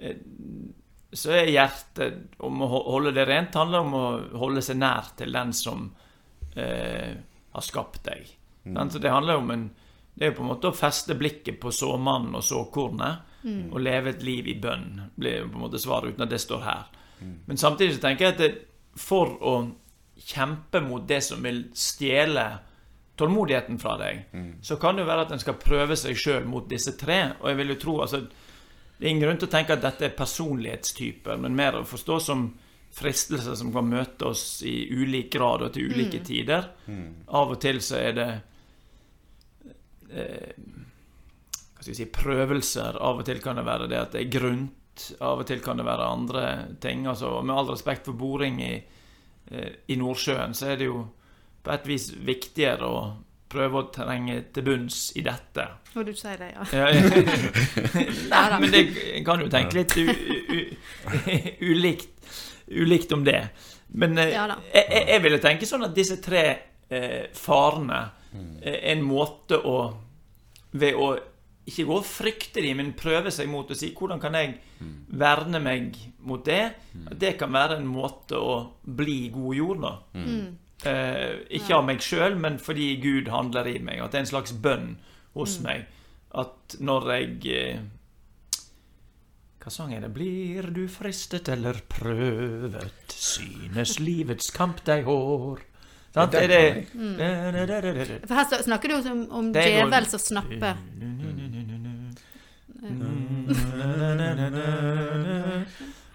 eh, 0.00 0.16
så 1.14 1.30
er 1.30 1.46
hjertet 1.52 2.40
om 2.42 2.62
å 2.66 2.66
holde 2.66 3.12
det 3.14 3.24
rent 3.28 3.54
handler 3.54 3.84
om 3.84 3.94
å 3.94 4.06
holde 4.40 4.62
seg 4.66 4.80
nær 4.80 5.12
til 5.16 5.30
den 5.32 5.52
som 5.54 5.84
eh, 6.58 7.14
har 7.54 7.62
skapt 7.62 8.02
deg. 8.08 8.32
Mm. 8.64 8.90
Så 8.90 8.98
det 8.98 9.12
handler 9.12 9.36
om 9.38 9.50
en 9.54 9.70
Det 10.14 10.26
er 10.26 10.30
jo 10.30 10.36
på 10.38 10.42
en 10.44 10.50
måte 10.52 10.68
å 10.70 10.76
feste 10.76 11.14
blikket 11.18 11.56
på 11.60 11.72
såmannen 11.74 12.36
og 12.38 12.42
såkornet 12.46 13.33
og 13.44 13.80
leve 13.80 14.10
et 14.14 14.22
liv 14.24 14.46
i 14.48 14.58
bønn, 14.60 15.10
blir 15.16 15.44
på 15.44 15.58
en 15.58 15.64
måte 15.66 15.80
svaret, 15.82 16.14
uten 16.14 16.24
at 16.24 16.30
det 16.32 16.40
står 16.40 16.62
her. 16.64 16.84
Men 17.46 17.56
samtidig 17.60 17.94
så 17.96 18.00
tenker 18.00 18.24
jeg 18.24 18.34
at 18.34 18.40
det, 18.40 18.52
for 18.96 19.34
å 19.42 19.54
kjempe 20.16 20.80
mot 20.80 21.04
det 21.08 21.20
som 21.24 21.42
vil 21.42 21.64
stjele 21.74 22.44
tålmodigheten 23.16 23.78
fra 23.78 23.96
deg, 23.98 24.24
så 24.62 24.76
kan 24.76 24.96
det 24.96 25.04
jo 25.04 25.10
være 25.10 25.26
at 25.26 25.32
en 25.34 25.42
skal 25.42 25.58
prøve 25.60 25.96
seg 25.96 26.18
sjøl 26.18 26.48
mot 26.50 26.66
disse 26.70 26.96
tre. 26.98 27.36
Og 27.40 27.48
jeg 27.50 27.60
vil 27.60 27.74
jo 27.74 27.80
tro 27.84 28.00
altså 28.02 28.24
Det 28.94 29.08
er 29.08 29.10
ingen 29.10 29.24
grunn 29.26 29.38
til 29.42 29.48
å 29.48 29.50
tenke 29.50 29.74
at 29.74 29.82
dette 29.82 30.04
er 30.06 30.12
personlighetstyper, 30.16 31.36
men 31.42 31.56
mer 31.58 31.80
å 31.80 31.84
forstå 31.84 32.18
som 32.22 32.44
fristelser 32.94 33.56
som 33.58 33.72
kan 33.74 33.88
møte 33.90 34.28
oss 34.30 34.62
i 34.62 34.86
ulik 34.94 35.32
grad 35.34 35.64
og 35.66 35.72
til 35.74 35.90
ulike 35.90 36.20
tider. 36.24 36.68
Av 37.26 37.50
og 37.50 37.58
til 37.60 37.80
så 37.82 37.98
er 37.98 38.12
det 38.14 38.28
eh, 40.14 40.54
Hva 41.84 41.92
skal 41.92 41.92
vi 41.92 41.98
si 41.98 42.06
Prøvelser. 42.16 42.96
Av 43.04 43.18
og 43.20 43.26
til 43.28 43.40
kan 43.44 43.58
det 43.60 43.64
være 43.66 43.88
det 43.90 43.98
at 44.00 44.14
det 44.16 44.22
er 44.24 44.30
grunt. 44.38 45.10
Av 45.20 45.42
og 45.42 45.46
til 45.50 45.60
kan 45.60 45.76
det 45.76 45.84
være 45.84 46.06
andre 46.08 46.44
ting. 46.80 47.02
Altså, 47.10 47.42
med 47.44 47.54
all 47.58 47.68
respekt 47.74 48.06
for 48.08 48.16
boring 48.16 48.60
i, 48.64 48.74
eh, 49.50 49.70
i 49.92 49.96
Nordsjøen, 50.00 50.54
så 50.56 50.70
er 50.72 50.76
det 50.80 50.86
jo 50.88 51.02
på 51.64 51.72
et 51.74 51.86
vis 51.88 52.06
viktigere 52.24 52.88
å 52.88 53.02
prøve 53.54 53.82
å 53.82 53.90
trenge 53.92 54.38
til 54.54 54.64
bunns 54.66 55.12
i 55.16 55.22
dette. 55.26 55.66
Når 55.94 56.04
du 56.08 56.12
sier 56.18 56.40
det, 56.40 56.48
ja. 56.56 56.64
Nei, 58.32 58.58
men 58.60 58.70
det 58.72 58.82
kan 59.26 59.44
jo 59.44 59.50
tenke 59.52 59.76
litt 59.82 59.94
u, 59.96 60.08
u, 60.08 60.58
ulikt, 61.74 62.32
ulikt 62.80 63.12
om 63.12 63.24
det. 63.26 63.42
Men 63.94 64.16
eh, 64.18 64.32
Ja 64.34 64.46
jeg, 64.72 64.86
jeg- 64.90 65.06
jeg 65.12 65.22
ville 65.22 65.38
tenke 65.42 65.66
sånn 65.68 65.84
at 65.86 65.94
disse 65.94 66.16
tre 66.24 66.44
eh, 66.90 67.28
farene 67.36 68.00
er 68.64 68.80
en 68.94 69.04
måte 69.06 69.60
å 69.60 69.76
Ved 70.74 70.96
å 70.98 71.12
ikke 71.64 71.86
gå 71.88 71.96
og 71.96 72.04
frykte 72.04 72.60
dem, 72.60 72.76
men 72.76 72.92
prøve 72.98 73.30
seg 73.32 73.48
mot 73.48 73.70
å 73.72 73.76
si 73.78 73.92
hvordan 73.96 74.20
kan 74.20 74.34
jeg 74.36 74.58
verne 75.08 75.60
meg 75.64 75.96
mot 76.20 76.44
det? 76.44 76.74
At 77.08 77.18
det 77.20 77.38
kan 77.40 77.52
være 77.54 77.78
en 77.80 77.88
måte 77.88 78.36
å 78.36 78.58
bli 78.84 79.30
god 79.32 79.56
jord, 79.56 79.80
da. 79.86 79.94
Eh, 80.84 81.40
ikke 81.56 81.78
av 81.78 81.84
meg 81.88 82.02
sjøl, 82.04 82.36
men 82.36 82.58
fordi 82.60 82.96
Gud 83.00 83.30
handler 83.32 83.68
i 83.70 83.78
meg. 83.80 84.02
At 84.04 84.12
det 84.12 84.20
er 84.20 84.26
en 84.26 84.32
slags 84.34 84.52
bønn 84.52 84.96
hos 85.38 85.58
meg. 85.64 85.86
At 86.34 86.76
når 86.80 87.12
jeg 87.14 87.52
eh, 87.54 87.84
Hva 89.64 89.70
sang 89.72 89.94
er 89.96 90.02
det? 90.04 90.10
Blir 90.12 90.66
du 90.76 90.82
fristet 90.92 91.48
eller 91.48 91.78
prøvet, 91.88 93.14
synes 93.14 93.96
livets 94.02 94.50
kamp 94.52 94.82
deg 94.84 95.06
hår. 95.08 95.62
Sant? 96.14 96.34
Er 96.38 96.46
det 96.46 97.66
det 97.66 98.20
For 98.28 98.36
her 98.38 98.62
snakker 98.62 98.92
du 98.92 99.08
om, 99.10 99.22
om 99.34 99.48
Det 99.54 99.64
er 99.64 99.80
djevel 99.80 100.06
som 100.12 100.20
snapper. 100.22 100.76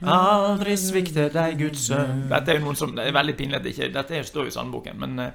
Aldri 0.10 0.78
svikte 0.80 1.26
deg 1.34 1.58
Guds 1.60 1.82
sønn 1.90 2.22
Dette 2.32 2.54
er 2.54 2.60
jo 2.60 2.66
noen 2.70 2.78
som 2.80 2.94
Det 2.96 3.04
er 3.10 3.16
veldig 3.18 3.36
pinlig 3.40 3.58
at 3.60 3.66
det 3.66 3.74
ikke 3.76 3.90
Dette 3.98 4.22
står 4.30 4.48
jo 4.48 4.54
i 4.54 4.56
sandboken, 4.56 5.00
men 5.02 5.20
eh, 5.20 5.32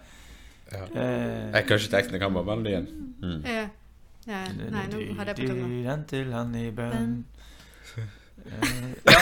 Ja. 0.72 0.84
eh, 0.96 1.52
Jeg 1.52 1.66
kan 1.68 1.76
ikke 1.78 1.90
teksten, 1.92 2.12
jeg 2.16 2.20
kan 2.22 2.32
bare 2.34 2.44
melodien. 2.56 2.86
Mm. 3.22 3.42
Ja. 3.44 3.66
Ja, 4.26 4.38
nei, 4.56 4.86
nå 4.88 5.02
hadde 5.18 5.34
jeg 5.34 5.36
på 5.36 5.48
tunga. 5.52 5.66
Den 5.90 6.04
til 6.08 6.32
han 6.32 6.54
i 6.56 6.70
bønn. 6.72 7.12
Eh, 7.94 8.00
ja. 9.04 9.18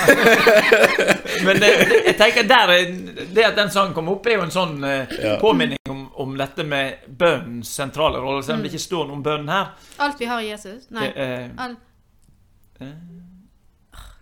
Men 1.46 1.58
det, 1.60 1.70
det, 1.90 1.98
jeg 2.06 2.14
tenker 2.18 2.46
der 2.48 2.70
er- 2.76 2.94
Det 3.34 3.44
at 3.44 3.56
den 3.58 3.70
sangen 3.74 3.92
kom 3.94 4.08
opp, 4.14 4.26
er 4.26 4.38
jo 4.38 4.42
en 4.46 4.54
sånn 4.54 4.78
eh, 4.86 5.06
Ja. 5.22 5.34
påminning 5.42 5.78
om, 5.90 6.04
om 6.14 6.36
dette 6.38 6.62
med 6.64 7.02
bønnens 7.18 7.68
sentrale 7.74 8.18
rolle, 8.22 8.42
selv 8.46 8.56
om 8.60 8.62
det 8.62 8.70
ikke 8.72 8.86
står 8.86 9.06
noe 9.10 9.18
om 9.18 9.22
bønn 9.26 9.48
her. 9.50 9.74
Alt 9.98 10.18
vi 10.22 10.30
har 10.30 10.40
i 10.40 10.48
Jesus? 10.54 10.86
Nei. 10.94 11.08
Det, 11.10 11.26
eh, 11.26 11.50
All, 11.66 11.76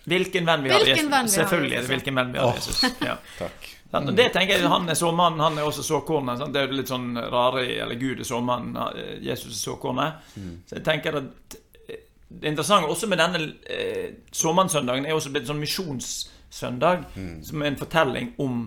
hvilken 0.04 0.46
venn 0.46 0.62
vi 0.64 0.70
har 0.70 0.80
i 0.80 0.88
Jesus. 0.90 1.10
venn 1.10 1.28
vi 1.28 1.34
Selvfølgelig 1.34 1.76
er 1.76 1.80
det 1.84 1.88
hvilken 1.94 2.14
venn 2.14 2.32
vi 2.32 2.38
har 2.38 2.52
i 2.52 2.56
Jesus. 2.56 2.84
Ja. 3.10 3.16
Takk. 3.38 3.68
Og 3.92 4.12
det 4.14 4.28
tenker 4.32 4.54
jeg, 4.54 4.68
Han 4.70 4.88
er 4.88 4.94
såmannen, 4.94 5.40
han 5.40 5.58
er 5.58 5.66
også 5.66 5.82
såkornet. 5.82 6.38
sant? 6.38 6.52
Det 6.54 6.60
er 6.62 6.68
jo 6.68 6.76
litt 6.78 6.88
sånn 6.92 7.08
rare 7.18 7.64
Eller 7.82 7.98
Gud 7.98 8.20
er 8.20 8.24
såmannen, 8.28 8.76
eh, 8.94 9.16
Jesus 9.24 9.50
er 9.50 9.62
såkornet. 9.72 10.28
Så 10.68 10.78
jeg 10.78 10.84
tenker 10.86 11.18
at 11.24 11.58
det 12.30 12.46
interessante 12.52 12.86
også 12.86 13.08
med 13.10 13.18
denne 13.18 13.40
eh, 13.66 14.12
såmannssøndagen 14.30 15.06
er 15.06 15.16
også 15.16 15.32
blitt 15.34 15.48
en 15.48 15.56
sånn 15.56 15.64
misjonssøndag, 15.64 17.08
som 17.42 17.62
er 17.64 17.72
en 17.72 17.78
fortelling 17.80 18.28
om 18.38 18.60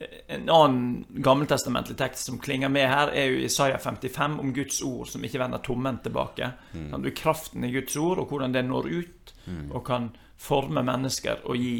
eh, 0.00 0.14
en 0.32 0.48
annen 0.48 1.04
gammeltestamentlig 1.20 1.98
tekst 2.00 2.30
som 2.30 2.38
klinger 2.40 2.72
med 2.72 2.88
her, 2.88 3.12
er 3.12 3.28
jo 3.34 3.42
Isaiah 3.44 3.76
55 3.78 4.38
om 4.40 4.54
Guds 4.56 4.80
ord 4.82 5.10
som 5.12 5.24
ikke 5.28 5.42
vender 5.42 5.60
tomhendt 5.60 6.06
tilbake. 6.08 6.48
Sant? 6.72 7.04
Du 7.04 7.10
kraften 7.12 7.68
i 7.68 7.72
Guds 7.76 7.96
ord, 8.00 8.18
og 8.24 8.32
hvordan 8.32 8.56
det 8.56 8.64
når 8.64 8.88
ut 8.88 9.34
og 9.74 9.84
kan 9.84 10.08
forme 10.40 10.82
mennesker 10.86 11.44
og 11.44 11.60
gi 11.60 11.74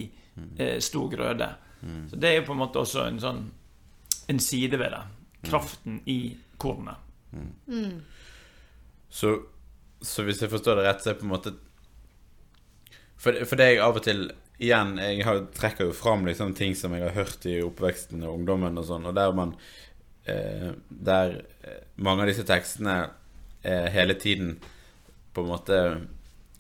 eh, 0.59 0.79
stor 0.85 1.09
grøde. 1.12 1.49
Så 2.11 2.19
det 2.21 2.29
er 2.29 2.40
jo 2.40 2.49
på 2.50 2.52
en 2.52 2.61
måte 2.61 2.83
også 2.83 3.07
en 3.09 3.21
sånn 3.23 3.40
en 4.31 4.40
side 4.43 4.79
ved 4.79 4.93
det. 4.95 5.00
Kraften 5.49 6.00
i 6.05 6.37
kornet. 6.61 7.00
Så, 9.09 9.33
så 10.02 10.23
hvis 10.26 10.43
jeg 10.43 10.52
forstår 10.52 10.79
det 10.79 10.87
rett, 10.87 11.02
så 11.02 11.12
er 11.12 11.19
på 11.19 11.26
en 11.26 11.35
måte 11.35 11.55
For, 13.21 13.37
for 13.45 13.61
det 13.61 13.67
jeg 13.73 13.83
av 13.85 13.99
og 13.99 14.05
til 14.07 14.31
Igjen, 14.61 14.99
jeg 15.00 15.25
har, 15.25 15.38
trekker 15.57 15.88
jo 15.88 15.97
fram 15.97 16.26
liksom 16.29 16.52
ting 16.55 16.75
som 16.76 16.93
jeg 16.93 17.07
har 17.07 17.14
hørt 17.17 17.47
i 17.49 17.62
oppveksten 17.64 18.21
og 18.26 18.35
ungdommen 18.35 18.76
og 18.76 18.85
sånn, 18.85 19.07
og 19.09 19.14
der 19.17 19.33
man 19.33 19.55
eh, 20.29 20.75
Der 20.90 21.38
eh, 21.64 21.79
mange 21.97 22.26
av 22.26 22.29
disse 22.29 22.45
tekstene 22.45 22.97
eh, 23.62 23.88
hele 23.95 24.19
tiden 24.21 24.59
på 25.33 25.47
en 25.47 25.49
måte 25.49 25.79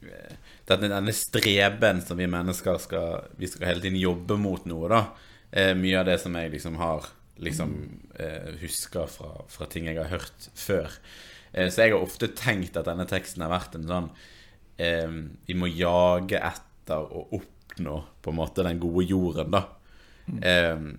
eh, 0.00 0.32
denne, 0.70 0.90
denne 0.92 1.14
streben 1.16 2.00
som 2.04 2.18
vi 2.20 2.28
mennesker 2.30 2.78
skal 2.82 3.30
Vi 3.38 3.48
skal 3.50 3.72
hele 3.72 3.84
tiden 3.84 3.98
jobbe 4.00 4.38
mot 4.40 4.66
noe, 4.70 4.90
da. 4.90 5.02
Eh, 5.50 5.72
mye 5.74 5.98
av 6.00 6.06
det 6.06 6.18
som 6.22 6.36
jeg 6.38 6.52
liksom 6.54 6.78
har 6.80 7.08
liksom 7.40 7.74
eh, 8.20 8.52
husker 8.60 9.08
fra, 9.10 9.32
fra 9.48 9.66
ting 9.70 9.88
jeg 9.88 9.98
har 9.98 10.10
hørt 10.12 10.48
før. 10.54 10.92
Eh, 11.52 11.70
så 11.72 11.84
jeg 11.84 11.94
har 11.94 12.04
ofte 12.04 12.30
tenkt 12.36 12.76
at 12.78 12.88
denne 12.88 13.08
teksten 13.08 13.42
har 13.44 13.52
vært 13.52 13.78
en 13.78 13.88
sånn 13.88 14.10
eh, 14.78 15.08
Vi 15.48 15.56
må 15.58 15.70
jage 15.72 16.38
etter 16.38 17.00
å 17.00 17.26
oppnå 17.40 17.96
på 18.22 18.32
en 18.32 18.38
måte 18.38 18.66
den 18.66 18.82
gode 18.82 19.06
jorden, 19.08 19.56
da. 19.56 19.64
Eh, 20.30 20.90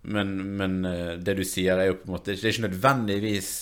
men, 0.00 0.32
men 0.56 0.80
eh, 0.88 1.14
det 1.20 1.36
du 1.38 1.44
sier, 1.44 1.76
er 1.76 1.90
jo 1.90 2.00
på 2.00 2.08
en 2.08 2.14
måte 2.16 2.32
Det 2.32 2.40
er 2.40 2.54
ikke 2.54 2.68
nødvendigvis 2.70 3.52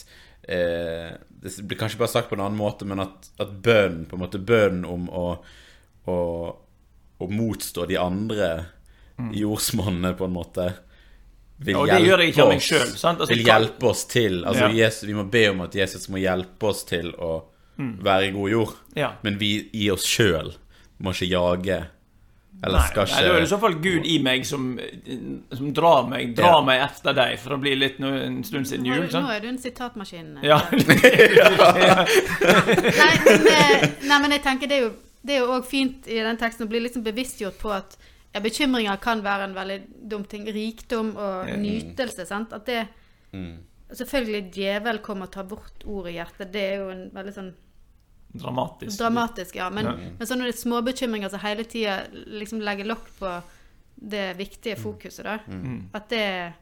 eh, 0.48 1.12
Det 1.40 1.52
blir 1.68 1.78
kanskje 1.78 1.98
bare 2.00 2.08
sagt 2.12 2.28
på 2.30 2.34
en 2.38 2.42
annen 2.46 2.58
måte, 2.58 2.84
men 2.88 3.00
at, 3.04 3.28
at 3.38 3.52
bønnen, 3.62 4.06
på 4.10 4.16
en 4.18 4.22
måte 4.24 4.40
bønnen 4.42 4.84
om 4.88 5.04
å, 5.14 5.26
å, 6.10 6.16
å 7.22 7.28
motstå 7.30 7.86
de 7.86 7.96
andre 8.00 8.48
jordsmonnene, 9.34 10.12
på 10.18 10.24
en 10.28 10.34
måte 10.34 10.68
vil 11.58 11.74
ja, 11.88 11.96
hjelpe, 11.98 12.44
oss- 12.54 12.68
selv, 12.70 12.92
sant? 13.00 13.20
Altså, 13.20 13.34
vil 13.34 13.46
hjelpe 13.48 13.88
oss 13.90 14.04
til 14.06 14.44
Altså 14.46 14.68
Ja. 14.68 14.86
Jesus, 14.86 15.02
Vi 15.08 15.14
må 15.16 15.24
be 15.30 15.48
om 15.50 15.60
at 15.64 15.74
Jesus 15.74 16.08
må 16.08 16.20
hjelpe 16.22 16.68
oss 16.70 16.84
til 16.86 17.10
å 17.18 17.32
være 17.78 18.28
i 18.28 18.30
god 18.34 18.50
jord. 18.50 18.74
Ja. 18.98 19.12
Men 19.22 19.38
vi 19.38 19.68
i 19.74 19.88
oss 19.90 20.02
sjøl 20.06 20.52
må 20.98 21.10
ikke 21.14 21.28
jage. 21.30 21.76
Eller 22.64 22.78
Nei, 22.80 22.86
skal 22.90 23.04
nei, 23.04 23.10
ikke 23.12 23.22
da 23.22 23.34
er 23.34 23.38
det 23.38 23.46
i 23.46 23.50
så 23.52 23.58
fall 23.62 23.74
Gud 23.78 24.06
i 24.10 24.16
meg 24.18 24.44
som, 24.48 24.62
som 25.54 25.68
drar 25.76 26.08
meg 26.10 26.32
Drar 26.34 26.56
Ja. 26.58 26.62
meg 26.66 26.80
etter 26.88 27.14
deg, 27.14 27.36
for 27.38 27.54
det 27.54 27.60
blir 27.62 27.76
litt 27.78 27.98
nå, 28.02 28.08
en 28.24 28.40
stund 28.44 28.66
siden 28.66 28.84
jul. 28.88 29.04
jul. 29.04 29.12
nå 29.22 29.30
er 29.30 29.40
du 29.44 29.48
en 29.52 29.58
sitatmaskin. 29.62 30.32
Ja. 30.42 30.58
Nei, 31.78 33.12
men, 33.24 33.46
eh, 33.52 33.84
nei, 34.08 34.18
men 34.22 34.34
jeg 34.34 34.42
tenker 34.44 34.70
det 34.70 34.78
er 34.80 34.84
jo 34.88 34.92
det 35.28 35.34
er 35.34 35.40
jo 35.42 35.54
òg 35.58 35.64
fint 35.66 36.06
i 36.08 36.20
den 36.24 36.38
teksten 36.40 36.64
å 36.66 36.70
bli 36.70 36.80
liksom 36.84 37.02
bevisstgjort 37.04 37.56
på 37.60 37.72
at 37.74 37.96
ja, 38.32 38.40
bekymringer 38.44 39.00
kan 39.02 39.20
være 39.24 39.48
en 39.48 39.54
veldig 39.56 39.78
dum 40.08 40.22
ting. 40.30 40.44
Rikdom 40.54 41.10
og 41.18 41.48
Mm. 41.48 41.62
nytelse, 41.62 42.26
sant. 42.26 42.52
At 42.52 42.66
det 42.66 42.86
Mm. 43.32 43.58
Selvfølgelig 43.92 44.52
djevel 44.54 44.98
kommer 45.04 45.26
og 45.26 45.32
tar 45.32 45.44
bort 45.44 45.84
ordet 45.84 46.12
i 46.12 46.16
hjertet. 46.16 46.50
Det 46.52 46.60
er 46.62 46.76
jo 46.78 46.88
en 46.90 47.10
veldig 47.12 47.32
sånn 47.34 47.50
Dramatisk. 48.32 48.98
dramatisk, 48.98 49.56
ja. 49.56 49.70
Men, 49.70 49.86
Ja. 49.86 49.92
men 50.18 50.26
sånne 50.26 50.52
små 50.52 50.82
bekymringer 50.84 51.28
som 51.32 51.40
hele 51.40 51.64
tida 51.64 52.06
liksom 52.12 52.60
legger 52.60 52.84
lokk 52.84 53.08
på 53.18 53.42
det 53.96 54.36
viktige 54.36 54.76
fokuset, 54.76 55.24
da. 55.24 55.38
Mm. 55.48 55.88
At 55.92 56.08
det 56.08 56.52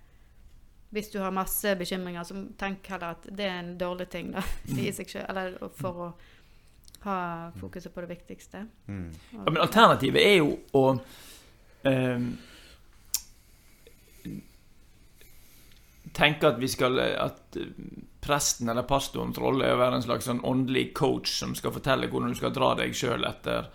Hvis 0.92 1.10
du 1.10 1.18
har 1.18 1.30
masse 1.34 1.74
bekymringer, 1.76 2.22
så 2.24 2.46
tenk 2.56 2.86
heller 2.86 3.10
at 3.16 3.22
det 3.36 3.44
er 3.44 3.58
en 3.58 3.76
dårlig 3.78 4.08
ting, 4.08 4.30
da. 4.32 4.42
I 4.78 4.92
seg 4.92 5.10
selv. 5.10 5.26
Eller 5.28 5.58
for 5.74 5.92
å 5.92 6.12
ha 7.04 7.50
fokuset 7.60 7.92
på 7.94 8.00
det 8.00 8.08
viktigste. 8.08 8.66
Mm. 8.88 9.10
Ja, 9.32 9.38
men 9.50 9.56
alternativet 9.62 10.22
er 10.22 10.36
jo 10.38 10.58
å 10.72 11.00
ehm, 11.84 12.36
tenke 16.16 16.48
at 16.48 16.60
vi 16.60 16.68
skal 16.70 16.98
At 17.00 17.58
eh, 17.60 17.72
presten 18.26 18.70
eller 18.72 18.86
pastorens 18.88 19.38
rolle 19.38 19.68
er 19.68 19.76
å 19.76 19.80
være 19.80 20.00
en 20.00 20.06
slags 20.06 20.26
sånn 20.26 20.42
åndelig 20.46 20.88
coach 20.98 21.30
som 21.30 21.54
skal 21.54 21.74
fortelle 21.74 22.08
hvordan 22.10 22.32
du 22.34 22.38
skal 22.38 22.54
dra 22.54 22.72
deg 22.78 22.96
sjøl 22.96 23.26
etter 23.28 23.68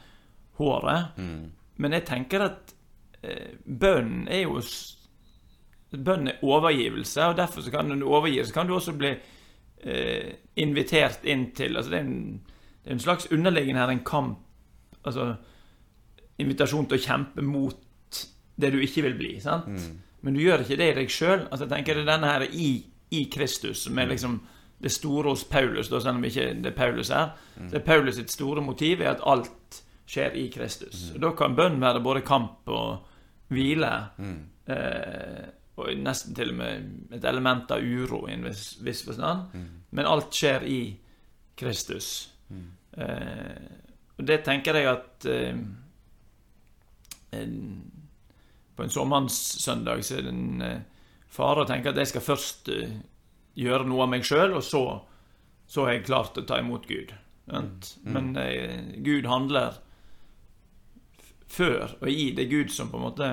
håret. 0.60 1.16
Mm. 1.22 1.46
Men 1.82 1.96
jeg 1.96 2.08
tenker 2.10 2.44
at 2.50 2.74
eh, 3.24 3.54
bønn 3.66 4.26
er 4.28 4.48
jo 4.48 4.60
Bønn 5.92 6.30
er 6.32 6.44
overgivelse, 6.48 7.26
og 7.28 7.34
derfor 7.36 7.66
så 7.66 7.72
kan 7.74 7.90
du 7.92 8.06
overgi, 8.08 8.38
så 8.48 8.54
kan 8.56 8.68
du 8.70 8.78
også 8.78 8.94
bli 8.96 9.10
eh, 9.12 10.30
invitert 10.64 11.26
inn 11.28 11.50
til 11.52 11.76
altså 11.76 11.92
det, 11.92 12.00
er 12.00 12.06
en, 12.08 12.38
det 12.80 12.94
er 12.94 12.96
en 12.96 13.04
slags 13.04 13.28
underliggende 13.32 13.84
her 13.84 13.92
en 13.92 14.06
kamp 14.08 14.48
Altså 15.02 15.32
invitasjon 16.38 16.86
til 16.86 17.00
å 17.00 17.02
kjempe 17.02 17.42
mot 17.42 18.20
det 18.62 18.70
du 18.70 18.78
ikke 18.86 19.02
vil 19.08 19.16
bli. 19.18 19.32
sant? 19.42 19.66
Mm. 19.66 20.11
Men 20.22 20.34
du 20.34 20.42
gjør 20.44 20.64
ikke 20.64 20.78
det 20.80 20.90
i 20.92 20.98
deg 21.02 21.14
sjøl. 21.14 21.46
Altså, 21.50 21.66
jeg 21.66 21.72
tenker 21.74 21.98
det 21.98 22.04
er 22.06 22.12
denne 22.14 22.34
her 22.34 22.46
i, 22.48 22.72
i 23.12 23.24
Kristus 23.34 23.86
som 23.88 24.00
er 24.00 24.12
liksom 24.12 24.42
det 24.82 24.92
store 24.92 25.30
hos 25.30 25.44
Paulus, 25.46 25.90
da, 25.90 26.00
selv 26.02 26.18
om 26.18 26.26
ikke 26.26 26.48
det 26.58 26.72
er 26.72 26.78
Paulus 26.78 27.12
her. 27.14 27.36
Det 27.70 27.78
er 27.78 27.86
Paulus 27.86 28.18
sitt 28.18 28.32
store 28.34 28.64
motiv 28.66 29.02
er 29.02 29.12
at 29.14 29.26
alt 29.30 29.82
skjer 30.10 30.36
i 30.42 30.48
Kristus. 30.54 31.12
Og 31.16 31.22
Da 31.22 31.32
kan 31.38 31.56
bønn 31.56 31.82
være 31.82 32.02
både 32.04 32.24
kamp 32.26 32.70
og 32.70 33.06
hvile. 33.54 33.92
Mm. 34.18 34.40
Eh, 34.74 35.44
og 35.82 35.94
nesten 35.98 36.36
til 36.36 36.52
og 36.54 36.58
med 36.58 37.14
et 37.16 37.26
element 37.26 37.72
av 37.72 37.82
uro 37.82 38.26
i 38.28 38.34
en 38.34 38.46
viss, 38.46 38.76
viss 38.84 39.06
forstand. 39.06 39.54
Mm. 39.54 39.70
Men 39.92 40.10
alt 40.10 40.34
skjer 40.36 40.66
i 40.68 40.82
Kristus. 41.58 42.32
Eh, 42.98 43.70
og 44.18 44.28
det 44.28 44.42
tenker 44.46 44.78
jeg 44.78 44.90
at 44.92 45.30
eh, 45.32 45.62
en, 47.40 47.56
På 48.76 48.84
en 48.86 48.90
såmannssøndag 48.94 50.04
så 50.08 50.18
er 50.18 50.22
det 50.28 50.32
en 50.34 50.62
eh, 50.66 50.82
fare 51.32 51.64
å 51.64 51.68
tenke 51.70 51.90
at 51.92 51.98
jeg 52.02 52.08
skal 52.14 52.24
først 52.26 52.70
eh, 52.74 52.94
gjøre 53.60 53.86
noe 53.88 54.06
av 54.06 54.10
meg 54.14 54.24
sjøl, 54.28 54.54
og 54.58 54.64
så, 54.64 54.84
så 55.68 55.86
har 55.86 55.98
jeg 55.98 56.06
klart 56.08 56.38
å 56.40 56.46
ta 56.48 56.60
imot 56.64 56.88
Gud. 56.88 57.12
sant? 57.52 57.94
Men 58.08 58.32
eh, 58.40 58.96
Gud 59.04 59.26
handler 59.28 59.76
f- 61.20 61.34
før 61.52 61.98
og 62.02 62.08
i. 62.10 62.30
Det 62.36 62.46
er 62.46 62.54
Gud 62.54 62.72
som 62.72 62.90
på 62.94 62.98
en 63.02 63.06
måte 63.10 63.32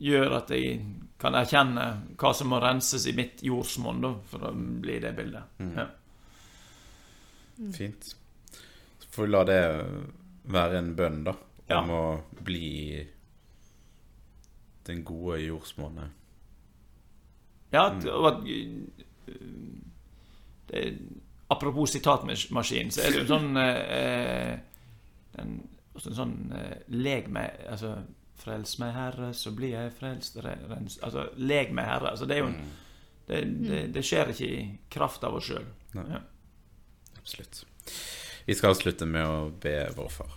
gjør 0.00 0.38
at 0.40 0.50
jeg 0.52 0.80
kan 1.20 1.36
erkjenne 1.38 1.84
hva 2.20 2.32
som 2.36 2.50
må 2.52 2.58
renses 2.60 3.06
i 3.08 3.14
mitt 3.16 3.40
jordsmonn, 3.44 4.02
da, 4.04 4.10
for 4.28 4.48
å 4.48 4.50
bli 4.56 4.98
det 5.00 5.14
bildet. 5.16 5.60
Ja. 5.76 5.86
Fint. 7.72 8.10
Så 8.98 9.08
får 9.10 9.22
vi 9.24 9.30
la 9.32 9.44
det 9.48 9.60
være 10.52 10.78
en 10.82 10.90
bønn, 10.98 11.22
da, 11.24 11.32
Ja. 11.68 11.80
om 11.80 11.90
å 11.90 12.02
bli 12.44 13.00
den 14.86 15.04
gode 15.06 15.40
jordsmonnet. 15.42 16.10
Ja, 17.74 17.88
eh, 17.92 18.32
det, 20.66 20.82
Apropos 21.48 21.92
sitatmaskin, 21.94 22.90
så 22.90 23.04
er 23.04 23.12
det 23.12 23.20
jo 23.20 23.26
sånn 23.28 23.58
eh, 23.60 24.56
den, 25.36 25.52
også 25.94 26.10
en 26.10 26.16
sånn 26.18 26.32
eh, 26.58 26.72
Leg 26.90 27.28
meg 27.30 27.60
Altså 27.70 27.92
Frels 28.36 28.74
meg, 28.82 28.90
Herre, 28.92 29.30
så 29.32 29.50
blir 29.56 29.72
jeg 29.72 29.92
frelst. 29.96 30.36
Rens, 30.44 30.98
altså, 31.02 31.22
leg 31.40 31.70
meg, 31.74 31.86
Herre. 31.88 32.10
Altså, 32.12 32.26
det 32.28 32.36
jo 32.42 32.50
en, 32.50 32.58
det, 33.26 33.38
det, 33.62 33.78
det 33.94 34.02
skjer 34.04 34.32
ikke 34.34 34.48
i 34.52 34.58
kraft 34.92 35.24
av 35.24 35.38
oss 35.38 35.48
sjøl. 35.48 35.64
Ja. 35.96 36.20
Absolutt. 37.16 37.62
Vi 38.44 38.54
skal 38.54 38.74
avslutte 38.74 39.08
med 39.08 39.24
å 39.24 39.38
be 39.62 39.78
vår 39.96 40.12
far. 40.12 40.36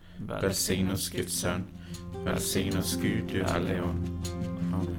Velsign 0.27 0.91
oss, 0.91 1.09
Guds 1.09 1.33
Sønn. 1.41 1.65
Velsign 2.25 2.77
oss, 2.77 2.97
Gud, 3.01 3.27
du 3.31 3.43
Hellige 3.43 3.83
Ånd. 3.83 4.07
Amen. 4.73 4.97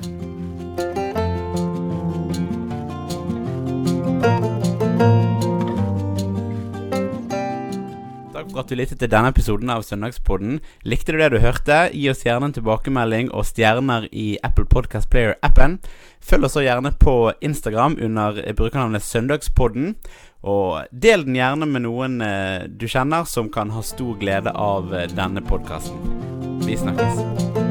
Takk 8.32 8.50
for 8.50 8.62
at 8.64 8.70
du 8.72 8.74
lyttet 8.74 8.98
til 8.98 9.10
denne 9.12 9.30
episoden 9.30 9.70
av 9.70 9.84
Søndagspodden. 9.86 10.58
Likte 10.82 11.14
du 11.14 11.20
det 11.20 11.30
du 11.30 11.38
hørte? 11.38 11.84
Gi 11.94 12.08
oss 12.10 12.24
gjerne 12.26 12.50
en 12.50 12.56
tilbakemelding 12.56 13.30
og 13.30 13.46
stjerner 13.46 14.08
i 14.10 14.34
Apple 14.42 14.66
Podcast 14.66 15.10
Player-appen. 15.12 15.78
Følg 16.22 16.48
oss 16.48 16.58
gjerne 16.58 16.90
på 16.98 17.32
Instagram 17.40 17.98
under 18.02 18.42
brukernavnet 18.58 19.06
Søndagspodden. 19.06 19.94
Og 20.42 20.90
del 20.90 21.26
den 21.26 21.38
gjerne 21.38 21.68
med 21.70 21.84
noen 21.86 22.18
eh, 22.26 22.66
du 22.66 22.88
kjenner 22.90 23.28
som 23.30 23.50
kan 23.52 23.70
ha 23.70 23.82
stor 23.86 24.18
glede 24.18 24.50
av 24.50 24.94
eh, 24.94 25.06
denne 25.14 25.44
podkasten. 25.46 26.58
Vi 26.66 26.76
snakkes. 26.76 27.61